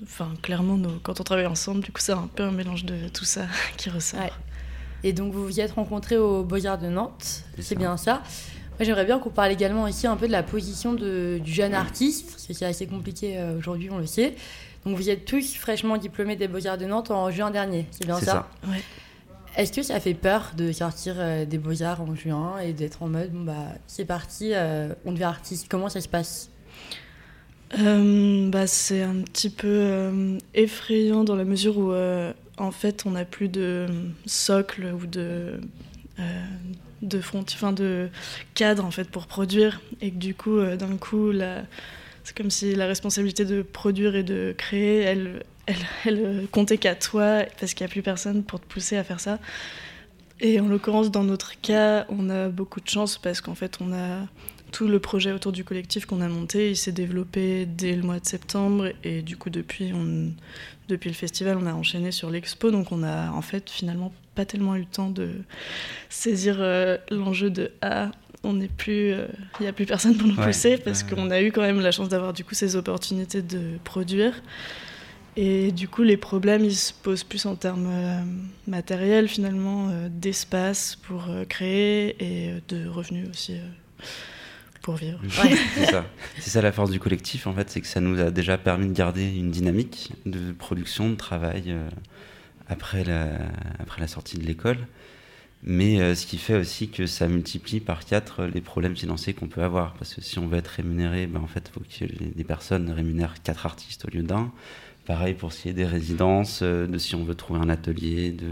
enfin, 0.03 0.33
clairement, 0.41 0.77
nos- 0.77 0.99
quand 1.03 1.19
on 1.19 1.23
travaille 1.23 1.45
ensemble, 1.47 1.81
du 1.83 1.91
coup, 1.91 2.01
c'est 2.01 2.11
un 2.13 2.29
peu 2.35 2.43
un 2.43 2.51
mélange 2.51 2.85
de 2.85 3.07
tout 3.09 3.25
ça 3.25 3.45
qui 3.77 3.89
ressort. 3.89 4.19
Ouais. 4.21 4.31
Et 5.03 5.13
donc 5.13 5.33
vous 5.33 5.43
vous 5.43 5.57
y 5.57 5.61
êtes 5.61 5.73
rencontrés 5.73 6.17
au 6.17 6.43
Beaux-Arts 6.43 6.79
de 6.79 6.87
Nantes, 6.87 7.43
C'est 7.59 7.75
bien 7.77 7.95
ça. 7.95 8.23
Moi 8.79 8.85
j'aimerais 8.85 9.05
bien 9.05 9.19
qu'on 9.19 9.29
parle 9.29 9.51
également 9.51 9.83
aussi 9.83 10.07
un 10.07 10.17
peu 10.17 10.25
de 10.25 10.31
la 10.31 10.41
position 10.41 10.93
de- 10.93 11.39
du 11.43 11.53
jeune 11.53 11.75
artiste, 11.75 12.31
parce 12.31 12.47
que 12.47 12.53
c'est 12.53 12.65
assez 12.65 12.87
compliqué 12.87 13.37
euh, 13.37 13.55
aujourd'hui, 13.57 13.89
on 13.91 13.99
le 13.99 14.07
sait. 14.07 14.33
Donc 14.83 14.97
vous 14.97 15.09
êtes 15.11 15.25
tous 15.25 15.53
fraîchement 15.57 15.97
diplômés 15.97 16.35
des 16.35 16.47
Beaux-Arts 16.47 16.79
de 16.79 16.85
Nantes 16.85 17.11
en 17.11 17.29
juin 17.29 17.51
dernier, 17.51 17.85
c'est 17.91 18.05
bien 18.05 18.17
C'est 18.19 18.25
ça, 18.25 18.47
ça. 18.63 18.69
Ouais. 18.71 18.81
Est-ce 19.57 19.71
que 19.71 19.83
ça 19.83 20.01
fait 20.01 20.13
peur 20.13 20.51
de 20.57 20.73
sortir 20.73 21.15
euh, 21.17 21.45
des 21.45 21.57
Beaux-Arts 21.57 22.01
en 22.01 22.13
juin 22.13 22.59
et 22.59 22.73
d'être 22.73 23.01
en 23.03 23.07
mode, 23.07 23.31
bon 23.31 23.45
bah 23.45 23.69
c'est 23.87 24.03
parti, 24.03 24.51
euh, 24.53 24.93
on 25.05 25.13
devient 25.13 25.23
artiste, 25.23 25.67
comment 25.69 25.87
ça 25.87 26.01
se 26.01 26.09
passe? 26.09 26.49
Euh, 27.79 28.49
bah, 28.49 28.67
c'est 28.67 29.01
un 29.01 29.21
petit 29.21 29.49
peu 29.49 30.37
effrayant 30.53 31.23
dans 31.23 31.35
la 31.35 31.45
mesure 31.45 31.77
où, 31.77 31.93
en 32.57 32.71
fait, 32.71 33.05
on 33.05 33.11
n'a 33.11 33.25
plus 33.25 33.47
de 33.47 33.87
socle 34.25 34.93
ou 34.93 35.07
de, 35.07 35.59
de 37.01 37.19
front, 37.21 37.43
enfin 37.53 37.71
de 37.71 38.09
cadre 38.53 38.85
en 38.85 38.91
fait 38.91 39.09
pour 39.09 39.25
produire, 39.25 39.81
et 40.01 40.11
que 40.11 40.17
du 40.17 40.35
coup, 40.35 40.61
d'un 40.61 40.97
coup, 40.97 41.31
c'est 42.23 42.37
comme 42.37 42.51
si 42.51 42.75
la 42.75 42.85
responsabilité 42.85 43.45
de 43.45 43.61
produire 43.61 44.15
et 44.15 44.23
de 44.23 44.53
créer, 44.57 44.99
elle, 44.99 45.43
elle, 45.65 45.75
elle 46.05 46.19
euh, 46.25 46.45
comptait 46.51 46.77
qu'à 46.77 46.95
toi, 46.95 47.43
parce 47.59 47.73
qu'il 47.73 47.85
n'y 47.85 47.91
a 47.91 47.93
plus 47.93 48.01
personne 48.01 48.43
pour 48.43 48.59
te 48.59 48.65
pousser 48.65 48.97
à 48.97 49.03
faire 49.03 49.19
ça. 49.19 49.39
Et 50.41 50.59
en 50.59 50.67
l'occurrence, 50.67 51.11
dans 51.11 51.23
notre 51.23 51.59
cas, 51.61 52.05
on 52.09 52.29
a 52.29 52.49
beaucoup 52.49 52.81
de 52.81 52.87
chance 52.89 53.17
parce 53.17 53.41
qu'en 53.41 53.55
fait, 53.55 53.77
on 53.79 53.93
a 53.93 54.27
tout 54.71 54.87
le 54.87 54.99
projet 54.99 55.31
autour 55.31 55.53
du 55.53 55.63
collectif 55.63 56.05
qu'on 56.05 56.19
a 56.19 56.27
monté, 56.27 56.71
il 56.71 56.75
s'est 56.75 56.91
développé 56.91 57.65
dès 57.65 57.95
le 57.95 58.03
mois 58.03 58.19
de 58.19 58.25
septembre 58.25 58.89
et 59.05 59.21
du 59.21 59.37
coup 59.37 59.49
depuis, 59.49 59.93
on, 59.93 60.31
depuis 60.89 61.09
le 61.09 61.15
festival 61.15 61.57
on 61.57 61.65
a 61.65 61.73
enchaîné 61.73 62.11
sur 62.11 62.29
l'expo. 62.29 62.71
Donc 62.71 62.91
on 62.91 63.01
a 63.01 63.31
en 63.31 63.41
fait 63.41 63.69
finalement 63.69 64.11
pas 64.33 64.43
tellement 64.43 64.75
eu 64.75 64.79
le 64.79 64.85
temps 64.85 65.09
de 65.09 65.29
saisir 66.09 66.57
euh, 66.59 66.97
l'enjeu 67.09 67.49
de 67.49 67.71
ah 67.81 68.11
on 68.43 68.53
n'est 68.53 68.67
plus 68.67 69.11
il 69.59 69.61
n'y 69.61 69.67
a 69.67 69.71
plus 69.71 69.85
personne 69.85 70.17
pour 70.17 70.27
nous 70.27 70.35
Ouais, 70.35 70.47
pousser 70.47 70.77
parce 70.77 71.03
qu'on 71.03 71.31
a 71.31 71.41
eu 71.41 71.53
quand 71.53 71.61
même 71.61 71.79
la 71.79 71.91
chance 71.91 72.09
d'avoir 72.09 72.33
du 72.33 72.43
coup 72.43 72.53
ces 72.53 72.75
opportunités 72.75 73.41
de 73.41 73.77
produire 73.85 74.33
et 75.37 75.71
du 75.71 75.87
coup 75.87 76.03
les 76.03 76.17
problèmes 76.17 76.63
ils 76.63 76.75
se 76.75 76.93
posent 76.93 77.23
plus 77.23 77.45
en 77.45 77.55
termes 77.55 77.89
euh, 77.89 78.21
matériels 78.67 79.27
finalement 79.27 79.89
euh, 79.89 80.07
d'espace 80.09 80.95
pour 80.95 81.29
euh, 81.29 81.45
créer 81.45 82.15
et 82.23 82.51
euh, 82.51 82.59
de 82.67 82.87
revenus 82.87 83.29
aussi 83.29 83.53
euh, 83.53 84.05
pour 84.85 84.95
vivre. 84.97 85.19
c'est 85.73 85.85
ça. 85.87 86.05
C'est 86.39 86.51
ça 86.51 86.61
la 86.61 86.71
force 86.71 86.91
du 86.91 86.99
collectif, 86.99 87.47
en 87.47 87.53
fait, 87.53 87.71
c'est 87.71 87.81
que 87.81 87.87
ça 87.87 87.99
nous 87.99 88.19
a 88.19 88.29
déjà 88.29 88.55
permis 88.59 88.87
de 88.87 88.93
garder 88.93 89.27
une 89.27 89.49
dynamique 89.49 90.11
de 90.27 90.51
production, 90.51 91.09
de 91.09 91.15
travail 91.15 91.63
euh, 91.69 91.89
après, 92.67 93.03
la, 93.03 93.29
après 93.79 93.99
la 93.99 94.07
sortie 94.07 94.37
de 94.37 94.45
l'école. 94.45 94.77
Mais 95.63 95.99
euh, 95.99 96.13
ce 96.13 96.27
qui 96.27 96.37
fait 96.37 96.55
aussi 96.55 96.89
que 96.89 97.07
ça 97.07 97.27
multiplie 97.27 97.79
par 97.79 98.05
quatre 98.05 98.45
les 98.45 98.61
problèmes 98.61 98.95
financiers 98.95 99.33
qu'on 99.33 99.47
peut 99.47 99.63
avoir. 99.63 99.95
Parce 99.95 100.13
que 100.13 100.21
si 100.21 100.37
on 100.37 100.47
veut 100.47 100.59
être 100.59 100.67
rémunéré, 100.67 101.25
ben, 101.25 101.41
en 101.41 101.47
fait, 101.47 101.67
il 101.67 101.73
faut 101.73 101.79
que 101.79 102.05
les, 102.05 102.31
les 102.35 102.43
personnes 102.43 102.91
rémunèrent 102.91 103.41
quatre 103.41 103.65
artistes 103.65 104.05
au 104.05 104.15
lieu 104.15 104.21
d'un. 104.21 104.51
Pareil 105.05 105.33
pour 105.35 105.53
ce 105.53 105.61
qui 105.63 105.69
est 105.69 105.73
des 105.73 105.85
résidences, 105.85 106.61
euh, 106.63 106.87
de 106.87 106.97
si 106.97 107.13
on 107.15 107.23
veut 107.23 107.35
trouver 107.35 107.59
un 107.59 107.69
atelier, 107.69 108.31
de, 108.31 108.47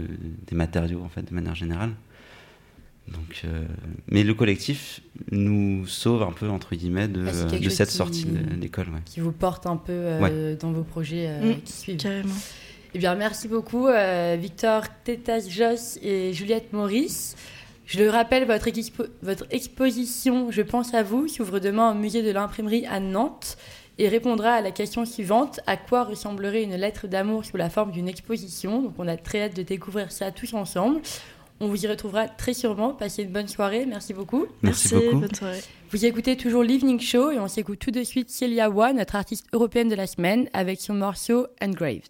des 0.46 0.54
matériaux, 0.54 1.02
en 1.04 1.08
fait, 1.08 1.22
de 1.28 1.34
manière 1.34 1.54
générale. 1.54 1.90
Donc, 3.08 3.42
euh, 3.44 3.64
mais 4.08 4.22
le 4.24 4.32
collectif 4.32 5.00
nous 5.30 5.86
sauve 5.86 6.22
un 6.22 6.32
peu 6.32 6.48
entre 6.48 6.74
guillemets 6.74 7.06
de, 7.08 7.26
Ah, 7.28 7.44
de 7.58 7.68
cette 7.68 7.90
qui- 7.90 7.94
sortie 7.96 8.24
de 8.24 8.38
l'école. 8.60 8.86
Ouais. 8.88 9.00
qui 9.04 9.20
vous 9.20 9.32
porte 9.32 9.66
un 9.66 9.76
peu 9.76 9.92
euh, 9.92 10.56
dans 10.56 10.72
vos 10.72 10.84
projets 10.84 11.26
euh, 11.28 11.52
Mm, 11.54 11.60
qui 11.64 11.72
suivent 11.72 11.96
Carrément. 11.98 12.34
Eh 12.94 12.98
bien, 12.98 13.14
merci 13.14 13.48
beaucoup, 13.48 13.88
euh, 13.88 14.38
Victor 14.40 14.84
Tétas-Joss 15.04 15.98
et 16.02 16.32
Juliette 16.32 16.72
Maurice. 16.72 17.36
Je 17.86 17.98
le 17.98 18.08
rappelle, 18.08 18.46
votre, 18.46 18.68
expo- 18.68 19.08
votre 19.22 19.44
exposition 19.50 20.50
Je 20.50 20.62
pense 20.62 20.94
à 20.94 21.02
vous 21.02 21.28
s'ouvre 21.28 21.58
demain 21.58 21.90
au 21.90 21.94
musée 21.94 22.22
de 22.22 22.30
l'imprimerie 22.30 22.86
à 22.86 23.00
Nantes 23.00 23.58
et 23.98 24.08
répondra 24.08 24.54
à 24.54 24.60
la 24.60 24.70
question 24.70 25.04
suivante 25.04 25.60
à 25.66 25.76
quoi 25.76 26.04
ressemblerait 26.04 26.62
une 26.62 26.76
lettre 26.76 27.06
d'amour 27.06 27.44
sous 27.44 27.56
la 27.56 27.70
forme 27.70 27.92
d'une 27.92 28.08
exposition? 28.08 28.82
Donc, 28.82 28.94
on 28.98 29.08
a 29.08 29.16
très 29.16 29.42
hâte 29.42 29.56
de 29.56 29.62
découvrir 29.62 30.10
ça 30.10 30.30
tous 30.30 30.54
ensemble. 30.54 31.00
On 31.60 31.68
vous 31.68 31.84
y 31.84 31.88
retrouvera 31.88 32.26
très 32.26 32.52
sûrement. 32.52 32.90
Passez 32.94 33.22
une 33.22 33.30
bonne 33.30 33.48
soirée. 33.48 33.86
Merci 33.86 34.12
beaucoup. 34.12 34.46
Merci, 34.62 34.94
beaucoup. 34.94 35.20
bonne 35.20 35.34
soirée. 35.34 35.62
Vous 35.90 36.04
écoutez 36.04 36.36
toujours 36.36 36.64
l'Evening 36.64 36.98
Show 36.98 37.30
et 37.30 37.38
on 37.38 37.46
s'écoute 37.46 37.78
tout 37.78 37.92
de 37.92 38.02
suite 38.02 38.30
Celia 38.30 38.68
Wa, 38.68 38.92
notre 38.92 39.14
artiste 39.14 39.46
européenne 39.52 39.88
de 39.88 39.94
la 39.94 40.08
semaine, 40.08 40.48
avec 40.52 40.80
son 40.80 40.94
morceau 40.94 41.46
Engraved. 41.62 42.02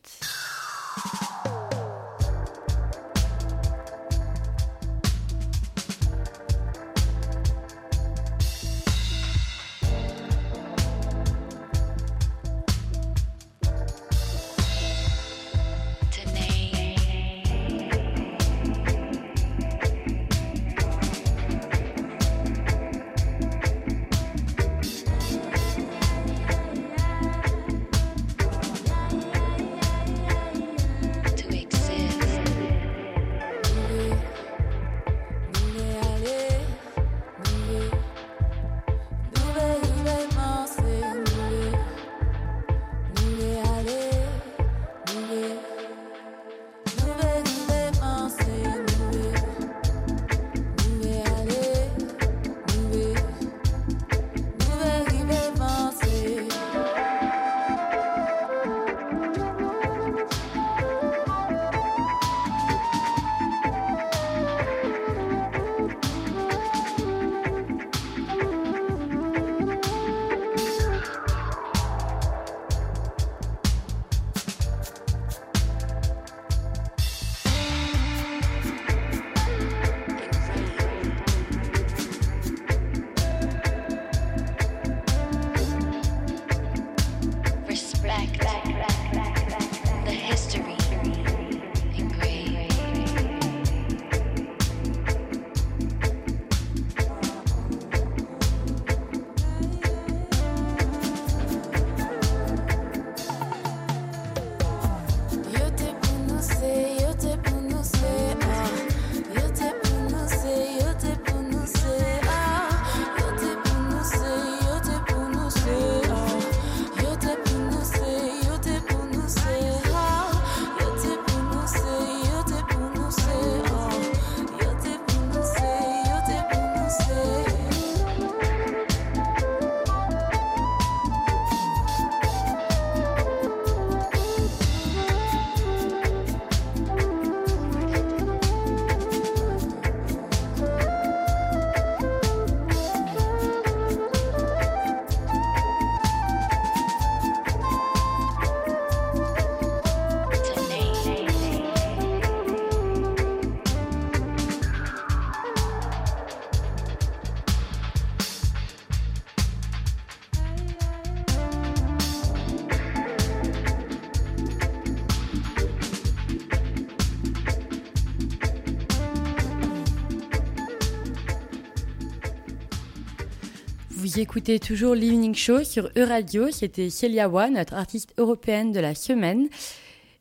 Écoutez 174.18 174.60
toujours 174.60 174.94
l'Evening 174.94 175.34
Show 175.34 175.64
sur 175.64 175.90
Euradio. 175.96 176.50
C'était 176.50 176.90
Celia 176.90 177.28
Wa, 177.28 177.50
notre 177.50 177.74
artiste 177.74 178.14
européenne 178.18 178.70
de 178.70 178.80
la 178.80 178.94
semaine. 178.94 179.48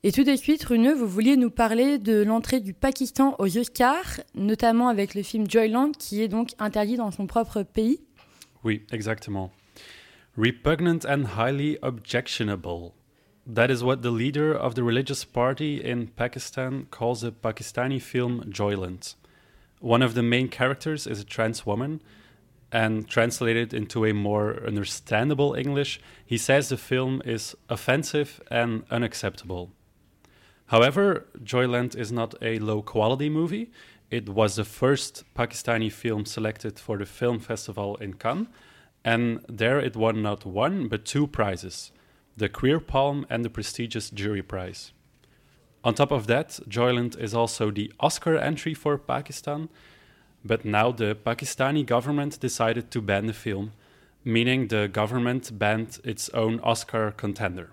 Et 0.03 0.11
tout 0.11 0.23
de 0.23 0.35
suite, 0.35 0.63
Runeux, 0.63 0.93
vous 0.93 1.07
vouliez 1.07 1.37
nous 1.37 1.51
parler 1.51 1.99
de 1.99 2.23
l'entrée 2.23 2.59
du 2.59 2.73
Pakistan 2.73 3.35
aux 3.39 3.57
Oscars, 3.57 4.21
notamment 4.35 4.87
avec 4.87 5.15
le 5.15 5.21
film 5.21 5.49
Joyland, 5.49 5.91
qui 5.91 6.21
est 6.21 6.27
donc 6.27 6.49
interdit 6.59 6.97
dans 6.97 7.11
son 7.11 7.27
propre 7.27 7.63
pays. 7.63 7.99
Oui, 8.63 8.81
exactement. 8.91 9.51
Repugnant 10.37 11.05
and 11.07 11.25
highly 11.37 11.77
objectionable. 11.81 12.91
That 13.45 13.67
is 13.69 13.83
what 13.83 13.97
the 13.97 14.11
leader 14.11 14.55
of 14.55 14.73
the 14.73 14.81
religious 14.81 15.23
party 15.23 15.81
in 15.83 16.07
Pakistan 16.07 16.85
calls 16.89 17.21
the 17.21 17.31
Pakistani 17.31 17.99
film 17.99 18.43
Joyland. 18.49 19.15
One 19.81 20.03
of 20.03 20.13
the 20.15 20.23
main 20.23 20.47
characters 20.47 21.05
is 21.05 21.19
a 21.19 21.25
trans 21.25 21.65
woman, 21.65 22.01
and 22.73 23.07
translated 23.07 23.71
into 23.71 24.03
a 24.03 24.13
more 24.13 24.59
understandable 24.65 25.53
English, 25.53 26.01
he 26.25 26.37
says 26.39 26.69
the 26.69 26.77
film 26.77 27.21
is 27.23 27.55
offensive 27.69 28.41
and 28.49 28.83
unacceptable. 28.89 29.71
However, 30.65 31.27
Joyland 31.43 31.95
is 31.95 32.11
not 32.11 32.33
a 32.41 32.57
low 32.57 32.81
quality 32.81 33.29
movie. 33.29 33.71
It 34.09 34.27
was 34.27 34.55
the 34.55 34.65
first 34.65 35.23
Pakistani 35.35 35.91
film 35.91 36.25
selected 36.25 36.79
for 36.79 36.97
the 36.97 37.05
film 37.05 37.39
festival 37.39 37.95
in 37.97 38.15
Cannes, 38.15 38.47
and 39.05 39.45
there 39.47 39.79
it 39.79 39.95
won 39.95 40.23
not 40.23 40.43
one 40.45 40.87
but 40.87 41.05
two 41.05 41.27
prizes 41.27 41.91
the 42.35 42.49
Queer 42.49 42.79
Palm 42.79 43.27
and 43.29 43.45
the 43.45 43.49
prestigious 43.51 44.09
Jury 44.09 44.41
Prize. 44.41 44.91
On 45.83 45.93
top 45.93 46.11
of 46.11 46.25
that, 46.25 46.59
Joyland 46.67 47.19
is 47.19 47.35
also 47.35 47.69
the 47.69 47.93
Oscar 47.99 48.35
entry 48.35 48.73
for 48.73 48.97
Pakistan, 48.97 49.69
but 50.43 50.65
now 50.65 50.91
the 50.91 51.15
Pakistani 51.15 51.85
government 51.85 52.39
decided 52.39 52.91
to 52.91 53.01
ban 53.01 53.27
the 53.27 53.33
film, 53.33 53.71
meaning 54.23 54.67
the 54.67 54.87
government 54.87 55.57
banned 55.57 55.99
its 56.03 56.29
own 56.29 56.59
Oscar 56.61 57.11
contender. 57.11 57.71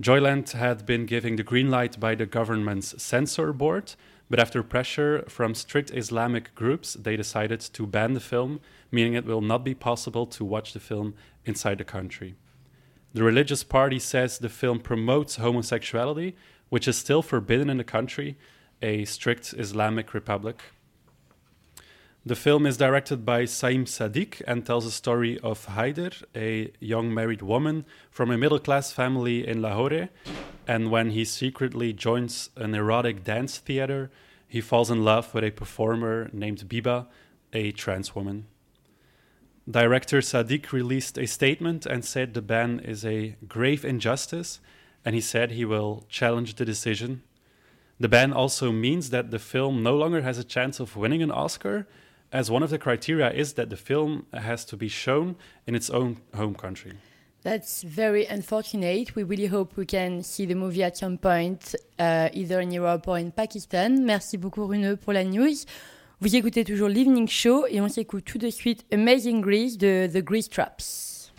Joyland 0.00 0.52
had 0.52 0.84
been 0.84 1.06
given 1.06 1.36
the 1.36 1.42
green 1.42 1.70
light 1.70 1.98
by 1.98 2.14
the 2.14 2.26
government's 2.26 3.02
censor 3.02 3.52
board, 3.52 3.94
but 4.28 4.38
after 4.38 4.62
pressure 4.62 5.24
from 5.28 5.54
strict 5.54 5.90
Islamic 5.90 6.54
groups, 6.54 6.94
they 6.94 7.16
decided 7.16 7.60
to 7.60 7.86
ban 7.86 8.12
the 8.12 8.20
film, 8.20 8.60
meaning 8.90 9.14
it 9.14 9.24
will 9.24 9.40
not 9.40 9.64
be 9.64 9.74
possible 9.74 10.26
to 10.26 10.44
watch 10.44 10.72
the 10.72 10.80
film 10.80 11.14
inside 11.44 11.78
the 11.78 11.84
country. 11.84 12.34
The 13.14 13.22
religious 13.22 13.64
party 13.64 13.98
says 13.98 14.38
the 14.38 14.50
film 14.50 14.80
promotes 14.80 15.36
homosexuality, 15.36 16.34
which 16.68 16.86
is 16.86 16.98
still 16.98 17.22
forbidden 17.22 17.70
in 17.70 17.78
the 17.78 17.84
country, 17.84 18.36
a 18.82 19.06
strict 19.06 19.54
Islamic 19.56 20.12
republic. 20.12 20.62
The 22.26 22.34
film 22.34 22.66
is 22.66 22.76
directed 22.76 23.24
by 23.24 23.44
Saim 23.44 23.84
Sadiq 23.84 24.42
and 24.48 24.66
tells 24.66 24.84
the 24.84 24.90
story 24.90 25.38
of 25.44 25.64
Haider, 25.66 26.24
a 26.34 26.72
young 26.80 27.14
married 27.14 27.40
woman 27.40 27.84
from 28.10 28.32
a 28.32 28.36
middle 28.36 28.58
class 28.58 28.90
family 28.90 29.46
in 29.46 29.62
Lahore. 29.62 30.08
And 30.66 30.90
when 30.90 31.10
he 31.10 31.24
secretly 31.24 31.92
joins 31.92 32.50
an 32.56 32.74
erotic 32.74 33.22
dance 33.22 33.58
theater, 33.58 34.10
he 34.48 34.60
falls 34.60 34.90
in 34.90 35.04
love 35.04 35.32
with 35.32 35.44
a 35.44 35.52
performer 35.52 36.28
named 36.32 36.68
Biba, 36.68 37.06
a 37.52 37.70
trans 37.70 38.16
woman. 38.16 38.46
Director 39.70 40.18
Sadiq 40.18 40.72
released 40.72 41.16
a 41.18 41.28
statement 41.28 41.86
and 41.86 42.04
said 42.04 42.34
the 42.34 42.42
ban 42.42 42.80
is 42.80 43.04
a 43.04 43.36
grave 43.46 43.84
injustice, 43.84 44.58
and 45.04 45.14
he 45.14 45.20
said 45.20 45.52
he 45.52 45.64
will 45.64 46.04
challenge 46.08 46.56
the 46.56 46.64
decision. 46.64 47.22
The 48.00 48.08
ban 48.08 48.32
also 48.32 48.72
means 48.72 49.10
that 49.10 49.30
the 49.30 49.38
film 49.38 49.84
no 49.84 49.96
longer 49.96 50.22
has 50.22 50.38
a 50.38 50.44
chance 50.44 50.80
of 50.80 50.96
winning 50.96 51.22
an 51.22 51.30
Oscar, 51.30 51.86
as 52.32 52.50
one 52.50 52.62
of 52.62 52.70
the 52.70 52.78
criteria 52.78 53.30
is 53.30 53.54
that 53.54 53.70
the 53.70 53.76
film 53.76 54.26
has 54.32 54.64
to 54.66 54.76
be 54.76 54.88
shown 54.88 55.36
in 55.66 55.74
its 55.74 55.90
own 55.90 56.18
home 56.34 56.54
country. 56.54 56.92
That's 57.42 57.84
very 57.84 58.26
unfortunate. 58.26 59.14
We 59.14 59.22
really 59.22 59.46
hope 59.46 59.76
we 59.76 59.86
can 59.86 60.22
see 60.24 60.46
the 60.46 60.56
movie 60.56 60.82
at 60.82 60.96
some 60.96 61.16
point, 61.16 61.76
uh, 61.98 62.28
either 62.32 62.60
in 62.60 62.72
Europe 62.72 63.06
or 63.06 63.18
in 63.18 63.30
Pakistan. 63.30 64.04
Merci 64.04 64.36
beaucoup, 64.36 64.66
Runeux, 64.66 64.96
pour 64.96 65.14
la 65.14 65.22
news. 65.22 65.64
Vous 66.20 66.34
écoutez 66.34 66.64
toujours 66.64 66.88
l'Evening 66.88 67.28
Show 67.28 67.66
et 67.68 67.80
on 67.80 67.88
s'écoute 67.88 68.24
tout 68.24 68.38
de 68.38 68.50
suite 68.50 68.84
Amazing 68.92 69.42
Grease 69.42 69.78
de 69.78 70.08
The 70.12 70.24
Grease 70.24 70.48
Traps. 70.48 71.32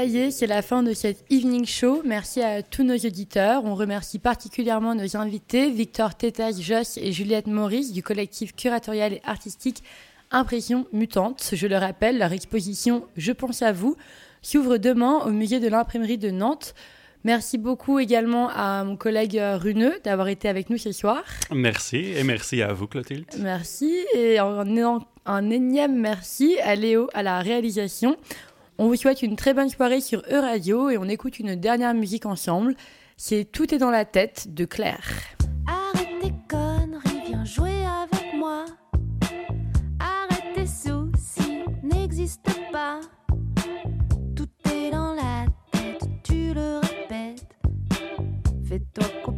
Ça 0.00 0.06
y 0.06 0.16
est, 0.16 0.30
c'est 0.30 0.46
la 0.46 0.62
fin 0.62 0.82
de 0.82 0.94
cette 0.94 1.26
evening 1.30 1.66
show. 1.66 2.00
Merci 2.06 2.40
à 2.40 2.62
tous 2.62 2.84
nos 2.84 2.96
auditeurs. 2.96 3.66
On 3.66 3.74
remercie 3.74 4.18
particulièrement 4.18 4.94
nos 4.94 5.14
invités, 5.14 5.70
Victor 5.70 6.14
Tétas 6.14 6.58
Joss 6.58 6.96
et 6.96 7.12
Juliette 7.12 7.46
Maurice 7.46 7.92
du 7.92 8.02
collectif 8.02 8.56
curatorial 8.56 9.12
et 9.12 9.20
artistique 9.24 9.82
Impression 10.30 10.86
Mutante. 10.94 11.50
Je 11.52 11.66
le 11.66 11.76
rappelle, 11.76 12.16
leur 12.16 12.32
exposition 12.32 13.04
Je 13.18 13.32
pense 13.32 13.60
à 13.60 13.72
vous 13.72 13.94
s'ouvre 14.40 14.78
demain 14.78 15.18
au 15.26 15.32
musée 15.32 15.60
de 15.60 15.68
l'imprimerie 15.68 16.16
de 16.16 16.30
Nantes. 16.30 16.74
Merci 17.24 17.58
beaucoup 17.58 17.98
également 17.98 18.48
à 18.48 18.82
mon 18.84 18.96
collègue 18.96 19.38
Runeux 19.38 20.00
d'avoir 20.02 20.28
été 20.28 20.48
avec 20.48 20.70
nous 20.70 20.78
ce 20.78 20.92
soir. 20.92 21.22
Merci 21.50 22.14
et 22.16 22.24
merci 22.24 22.62
à 22.62 22.72
vous, 22.72 22.86
Clotilde. 22.86 23.26
Merci 23.38 23.94
et 24.14 24.38
un, 24.38 25.00
un 25.26 25.50
énième 25.50 26.00
merci 26.00 26.58
à 26.62 26.74
Léo 26.74 27.10
à 27.12 27.22
la 27.22 27.40
réalisation. 27.40 28.16
On 28.82 28.88
vous 28.88 28.96
souhaite 28.96 29.20
une 29.20 29.36
très 29.36 29.52
bonne 29.52 29.68
soirée 29.68 30.00
sur 30.00 30.20
E-Radio 30.20 30.88
et 30.88 30.96
on 30.96 31.04
écoute 31.04 31.38
une 31.38 31.54
dernière 31.54 31.92
musique 31.92 32.24
ensemble. 32.24 32.74
C'est 33.18 33.44
Tout 33.44 33.74
est 33.74 33.78
dans 33.78 33.90
la 33.90 34.06
tête 34.06 34.54
de 34.54 34.64
Claire. 34.64 35.06
Arrête 35.66 36.08
tes 36.22 36.32
conneries, 36.48 37.20
viens 37.26 37.44
jouer 37.44 37.84
avec 37.84 38.34
moi. 38.38 38.64
Arrête 39.98 40.54
tes 40.54 40.64
soucis, 40.64 41.62
n'existe 41.82 42.40
pas. 42.72 43.00
Tout 44.34 44.48
est 44.72 44.90
dans 44.90 45.12
la 45.12 45.44
tête, 45.72 46.08
tu 46.24 46.54
le 46.54 46.78
répètes. 46.78 47.58
Fais-toi 48.66 49.29